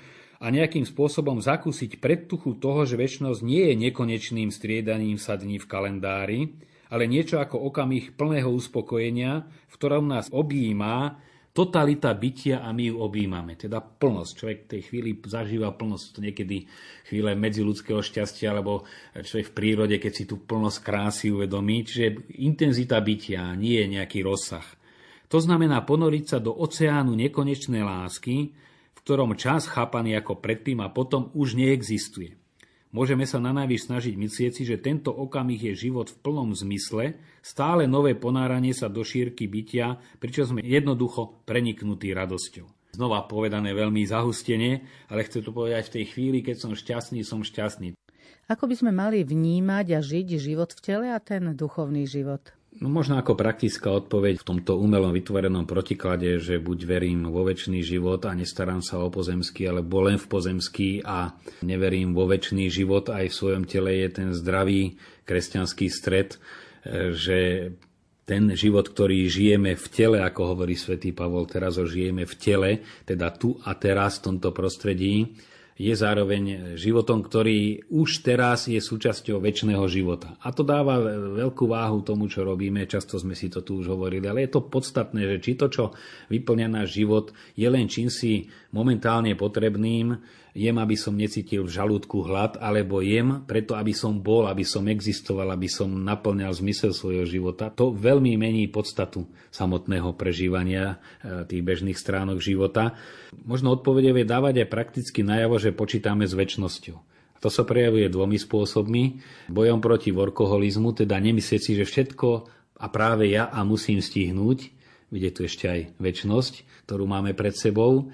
a 0.44 0.52
nejakým 0.52 0.84
spôsobom 0.84 1.40
zakúsiť 1.40 2.02
predtuchu 2.02 2.60
toho, 2.60 2.84
že 2.84 3.00
väčšnosť 3.00 3.40
nie 3.40 3.72
je 3.72 3.74
nekonečným 3.88 4.52
striedaním 4.52 5.16
sa 5.16 5.40
dní 5.40 5.56
v 5.56 5.64
kalendári, 5.64 6.40
ale 6.92 7.08
niečo 7.08 7.40
ako 7.40 7.64
okamih 7.72 8.12
plného 8.12 8.52
uspokojenia, 8.52 9.48
v 9.48 9.74
ktorom 9.74 10.04
nás 10.04 10.28
objíma 10.28 11.16
totalita 11.54 12.10
bytia 12.10 12.66
a 12.66 12.74
my 12.74 12.90
ju 12.90 12.98
objímame. 12.98 13.54
Teda 13.54 13.78
plnosť. 13.78 14.32
Človek 14.34 14.58
v 14.66 14.70
tej 14.74 14.82
chvíli 14.90 15.10
zažíva 15.22 15.70
plnosť. 15.70 16.06
To 16.12 16.20
niekedy 16.20 16.66
chvíle 17.06 17.38
medziludského 17.38 18.02
šťastia, 18.02 18.50
alebo 18.50 18.82
človek 19.14 19.54
v 19.54 19.56
prírode, 19.56 19.96
keď 20.02 20.12
si 20.12 20.24
tú 20.26 20.42
plnosť 20.42 20.78
krásy 20.82 21.30
uvedomí. 21.30 21.86
Čiže 21.86 22.36
intenzita 22.42 22.98
bytia 22.98 23.54
nie 23.54 23.78
je 23.78 23.86
nejaký 23.94 24.26
rozsah. 24.26 24.66
To 25.30 25.38
znamená 25.38 25.80
ponoriť 25.86 26.24
sa 26.26 26.38
do 26.42 26.52
oceánu 26.52 27.14
nekonečnej 27.14 27.86
lásky, 27.86 28.52
v 28.92 28.98
ktorom 29.06 29.38
čas 29.38 29.70
chápaný 29.70 30.18
ako 30.18 30.42
predtým 30.42 30.82
a 30.82 30.90
potom 30.90 31.30
už 31.38 31.54
neexistuje. 31.54 32.43
Môžeme 32.94 33.26
sa 33.26 33.42
na 33.42 33.50
najvyš 33.50 33.90
snažiť 33.90 34.14
myslieť 34.14 34.52
si, 34.54 34.62
že 34.62 34.78
tento 34.78 35.10
okamih 35.10 35.58
je 35.58 35.90
život 35.90 36.06
v 36.06 36.20
plnom 36.22 36.54
zmysle, 36.54 37.18
stále 37.42 37.90
nové 37.90 38.14
ponáranie 38.14 38.70
sa 38.70 38.86
do 38.86 39.02
šírky 39.02 39.50
bytia, 39.50 39.98
pričom 40.22 40.54
sme 40.54 40.60
jednoducho 40.62 41.42
preniknutí 41.42 42.14
radosťou. 42.14 42.70
Znova 42.94 43.26
povedané 43.26 43.74
veľmi 43.74 44.06
zahustene, 44.06 44.86
ale 45.10 45.26
chcem 45.26 45.42
to 45.42 45.50
povedať 45.50 45.90
v 45.90 45.94
tej 45.98 46.04
chvíli, 46.14 46.38
keď 46.46 46.56
som 46.62 46.78
šťastný, 46.78 47.26
som 47.26 47.42
šťastný. 47.42 47.98
Ako 48.46 48.70
by 48.70 48.74
sme 48.78 48.94
mali 48.94 49.26
vnímať 49.26 49.86
a 49.90 49.98
žiť 49.98 50.38
život 50.38 50.70
v 50.70 50.80
tele 50.86 51.06
a 51.10 51.18
ten 51.18 51.50
duchovný 51.50 52.06
život? 52.06 52.54
No 52.84 52.92
možno 52.92 53.16
ako 53.16 53.32
praktická 53.32 53.96
odpoveď 53.96 54.44
v 54.44 54.48
tomto 54.52 54.76
umelom 54.76 55.16
vytvorenom 55.16 55.64
protiklade, 55.64 56.36
že 56.36 56.60
buď 56.60 56.78
verím 56.84 57.32
vo 57.32 57.40
väčší 57.40 57.80
život 57.80 58.20
a 58.28 58.36
nestarám 58.36 58.84
sa 58.84 59.00
o 59.00 59.08
pozemský, 59.08 59.72
alebo 59.72 60.04
len 60.04 60.20
v 60.20 60.28
pozemský 60.28 61.00
a 61.00 61.32
neverím 61.64 62.12
vo 62.12 62.28
väčší 62.28 62.68
život, 62.68 63.08
aj 63.08 63.32
v 63.32 63.38
svojom 63.40 63.64
tele 63.64 64.04
je 64.04 64.08
ten 64.12 64.36
zdravý 64.36 65.00
kresťanský 65.24 65.88
stred, 65.88 66.36
e, 66.36 67.16
že 67.16 67.38
ten 68.28 68.52
život, 68.52 68.92
ktorý 68.92 69.32
žijeme 69.32 69.80
v 69.80 69.86
tele, 69.88 70.20
ako 70.20 70.52
hovorí 70.52 70.76
svätý 70.76 71.16
Pavol, 71.16 71.48
teraz 71.48 71.80
ho 71.80 71.88
žijeme 71.88 72.28
v 72.28 72.34
tele, 72.36 72.70
teda 73.08 73.32
tu 73.32 73.56
a 73.64 73.72
teraz 73.80 74.20
v 74.20 74.28
tomto 74.28 74.52
prostredí, 74.52 75.32
je 75.74 75.90
zároveň 75.90 76.74
životom, 76.78 77.18
ktorý 77.18 77.90
už 77.90 78.22
teraz 78.22 78.70
je 78.70 78.78
súčasťou 78.78 79.42
väčšného 79.42 79.82
života. 79.90 80.38
A 80.46 80.54
to 80.54 80.62
dáva 80.62 81.02
veľkú 81.34 81.66
váhu 81.66 82.06
tomu, 82.06 82.30
čo 82.30 82.46
robíme, 82.46 82.86
často 82.86 83.18
sme 83.18 83.34
si 83.34 83.50
to 83.50 83.66
tu 83.66 83.82
už 83.82 83.90
hovorili, 83.90 84.30
ale 84.30 84.46
je 84.46 84.54
to 84.54 84.70
podstatné, 84.70 85.26
že 85.26 85.36
či 85.42 85.52
to, 85.58 85.66
čo 85.66 85.90
vyplňa 86.30 86.68
náš 86.70 86.94
život, 86.94 87.34
je 87.58 87.66
len 87.66 87.90
čím 87.90 88.06
si 88.06 88.46
momentálne 88.70 89.34
potrebným, 89.34 90.14
jem, 90.54 90.78
aby 90.78 90.94
som 90.94 91.18
necítil 91.18 91.66
v 91.66 91.74
žalúdku 91.74 92.22
hlad, 92.22 92.56
alebo 92.62 93.02
jem 93.02 93.42
preto, 93.42 93.74
aby 93.74 93.90
som 93.90 94.22
bol, 94.22 94.46
aby 94.46 94.62
som 94.62 94.86
existoval, 94.86 95.50
aby 95.50 95.66
som 95.66 95.90
naplňal 95.90 96.54
zmysel 96.54 96.94
svojho 96.94 97.26
života. 97.26 97.74
To 97.74 97.90
veľmi 97.90 98.38
mení 98.38 98.70
podstatu 98.70 99.26
samotného 99.50 100.14
prežívania 100.14 101.02
e, 101.20 101.42
tých 101.50 101.62
bežných 101.66 101.98
stránok 101.98 102.38
života. 102.38 102.94
Možno 103.34 103.74
odpovede 103.74 104.14
vie 104.14 104.24
dávať 104.24 104.62
aj 104.62 104.68
prakticky 104.70 105.26
najavo, 105.26 105.58
že 105.58 105.74
počítame 105.74 106.22
s 106.24 106.38
väčšnosťou. 106.38 106.96
To 107.42 107.52
sa 107.52 107.66
prejavuje 107.66 108.08
dvomi 108.08 108.40
spôsobmi. 108.40 109.20
Bojom 109.52 109.82
proti 109.84 110.14
workoholizmu, 110.14 110.96
teda 110.96 111.18
nemyslieť 111.20 111.60
si, 111.60 111.72
že 111.76 111.84
všetko 111.84 112.28
a 112.80 112.86
práve 112.88 113.28
ja 113.28 113.50
a 113.52 113.66
musím 113.66 114.00
stihnúť, 114.00 114.72
vidieť 115.12 115.32
tu 115.34 115.42
ešte 115.44 115.66
aj 115.68 115.80
väčšnosť, 116.00 116.86
ktorú 116.88 117.04
máme 117.04 117.36
pred 117.36 117.52
sebou 117.52 118.08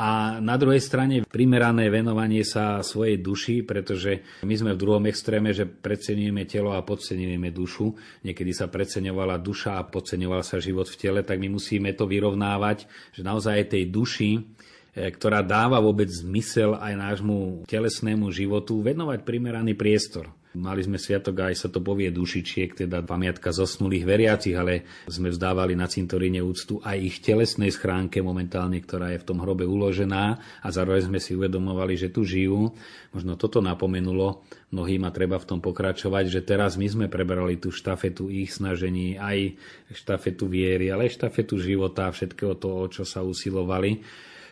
a 0.00 0.40
na 0.40 0.56
druhej 0.56 0.80
strane 0.80 1.28
primerané 1.28 1.92
venovanie 1.92 2.40
sa 2.40 2.80
svojej 2.80 3.20
duši, 3.20 3.60
pretože 3.60 4.40
my 4.48 4.54
sme 4.56 4.72
v 4.72 4.80
druhom 4.80 5.04
extréme, 5.04 5.52
že 5.52 5.68
preceňujeme 5.68 6.48
telo 6.48 6.72
a 6.72 6.80
podceňujeme 6.80 7.52
dušu. 7.52 7.92
Niekedy 8.24 8.56
sa 8.56 8.72
preceňovala 8.72 9.36
duša 9.36 9.76
a 9.76 9.84
podceňoval 9.84 10.40
sa 10.40 10.56
život 10.56 10.88
v 10.88 10.96
tele, 10.96 11.20
tak 11.20 11.36
my 11.36 11.52
musíme 11.52 11.92
to 11.92 12.08
vyrovnávať, 12.08 12.88
že 13.12 13.20
naozaj 13.20 13.76
tej 13.76 13.92
duši 13.92 14.40
e, 14.40 15.12
ktorá 15.12 15.44
dáva 15.44 15.76
vôbec 15.84 16.08
zmysel 16.08 16.80
aj 16.80 16.96
nášmu 16.96 17.68
telesnému 17.68 18.32
životu, 18.32 18.80
venovať 18.80 19.20
primeraný 19.20 19.76
priestor. 19.76 20.32
Mali 20.50 20.82
sme 20.82 20.98
sviatok 20.98 21.46
aj 21.46 21.54
sa 21.54 21.68
to 21.70 21.78
povie 21.78 22.10
dušičiek, 22.10 22.74
teda 22.74 23.06
pamiatka 23.06 23.54
zosnulých 23.54 24.02
veriacich, 24.02 24.58
ale 24.58 24.82
sme 25.06 25.30
vzdávali 25.30 25.78
na 25.78 25.86
cintoríne 25.86 26.42
úctu 26.42 26.82
aj 26.82 26.98
ich 26.98 27.16
telesnej 27.22 27.70
schránke 27.70 28.18
momentálne, 28.18 28.82
ktorá 28.82 29.14
je 29.14 29.22
v 29.22 29.28
tom 29.30 29.38
hrobe 29.46 29.62
uložená 29.62 30.42
a 30.58 30.68
zároveň 30.74 31.06
sme 31.06 31.20
si 31.22 31.38
uvedomovali, 31.38 31.94
že 31.94 32.10
tu 32.10 32.26
žijú. 32.26 32.74
Možno 33.14 33.38
toto 33.38 33.62
napomenulo 33.62 34.42
mnohým 34.74 35.06
a 35.06 35.14
treba 35.14 35.38
v 35.38 35.54
tom 35.54 35.62
pokračovať, 35.62 36.26
že 36.26 36.42
teraz 36.42 36.74
my 36.74 36.86
sme 36.90 37.06
prebrali 37.06 37.54
tú 37.54 37.70
štafetu 37.70 38.26
ich 38.26 38.50
snažení, 38.50 39.22
aj 39.22 39.54
štafetu 39.94 40.50
viery, 40.50 40.90
ale 40.90 41.06
aj 41.06 41.14
štafetu 41.14 41.62
života, 41.62 42.10
všetkého 42.10 42.58
toho, 42.58 42.90
čo 42.90 43.06
sa 43.06 43.22
usilovali. 43.22 44.02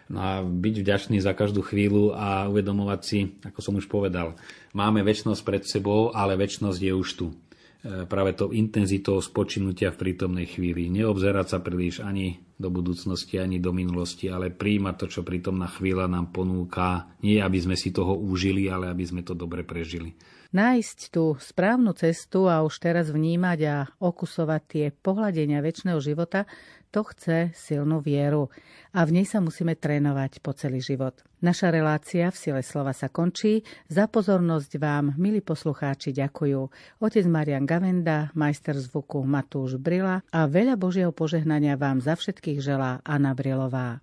No 0.09 0.19
a 0.25 0.41
byť 0.41 0.75
vďačný 0.81 1.21
za 1.21 1.37
každú 1.37 1.61
chvíľu 1.61 2.17
a 2.17 2.49
uvedomovať 2.49 3.01
si, 3.05 3.37
ako 3.45 3.61
som 3.61 3.77
už 3.77 3.93
povedal, 3.93 4.41
máme 4.75 5.05
väčšnosť 5.05 5.43
pred 5.45 5.63
sebou, 5.65 6.11
ale 6.13 6.37
väčšnosť 6.37 6.81
je 6.81 6.93
už 6.93 7.09
tu. 7.15 7.27
E, 7.31 8.05
práve 8.11 8.35
to 8.35 8.51
intenzitou 8.51 9.23
spočinutia 9.23 9.95
v 9.95 10.01
prítomnej 10.03 10.51
chvíli. 10.51 10.91
Neobzerať 10.91 11.47
sa 11.47 11.59
príliš 11.63 12.03
ani 12.03 12.43
do 12.59 12.75
budúcnosti, 12.75 13.39
ani 13.39 13.63
do 13.63 13.71
minulosti, 13.71 14.27
ale 14.27 14.51
príjmať 14.51 14.95
to, 14.99 15.07
čo 15.07 15.21
prítomná 15.23 15.71
chvíľa 15.71 16.11
nám 16.11 16.35
ponúka. 16.35 17.07
Nie, 17.23 17.47
aby 17.47 17.59
sme 17.63 17.79
si 17.79 17.95
toho 17.95 18.19
užili, 18.19 18.67
ale 18.67 18.91
aby 18.91 19.07
sme 19.07 19.23
to 19.23 19.39
dobre 19.39 19.63
prežili. 19.63 20.11
Nájsť 20.49 21.13
tú 21.13 21.37
správnu 21.37 21.93
cestu 21.93 22.49
a 22.49 22.65
už 22.65 22.81
teraz 22.81 23.13
vnímať 23.13 23.59
a 23.69 23.77
okusovať 24.01 24.63
tie 24.65 24.87
pohľadenia 24.89 25.61
väčšného 25.61 26.01
života, 26.01 26.49
to 26.89 27.05
chce 27.05 27.53
silnú 27.53 28.01
vieru 28.01 28.49
a 28.97 29.05
v 29.05 29.21
nej 29.21 29.27
sa 29.29 29.45
musíme 29.45 29.77
trénovať 29.77 30.41
po 30.41 30.57
celý 30.57 30.81
život. 30.81 31.21
Naša 31.45 31.69
relácia 31.69 32.33
v 32.33 32.41
sile 32.41 32.63
slova 32.65 32.97
sa 32.97 33.13
končí. 33.13 33.61
Za 33.93 34.09
pozornosť 34.09 34.81
vám, 34.81 35.13
milí 35.21 35.45
poslucháči, 35.45 36.17
ďakujú 36.17 36.61
otec 36.97 37.25
Marian 37.29 37.69
Gavenda, 37.69 38.33
majster 38.33 38.81
zvuku 38.81 39.21
Matúš 39.29 39.77
Brila 39.77 40.25
a 40.33 40.49
veľa 40.49 40.81
Božieho 40.81 41.13
požehnania 41.13 41.77
vám 41.77 42.01
za 42.01 42.17
všetkých 42.17 42.65
želá 42.65 43.05
Anna 43.05 43.37
Brilová. 43.37 44.01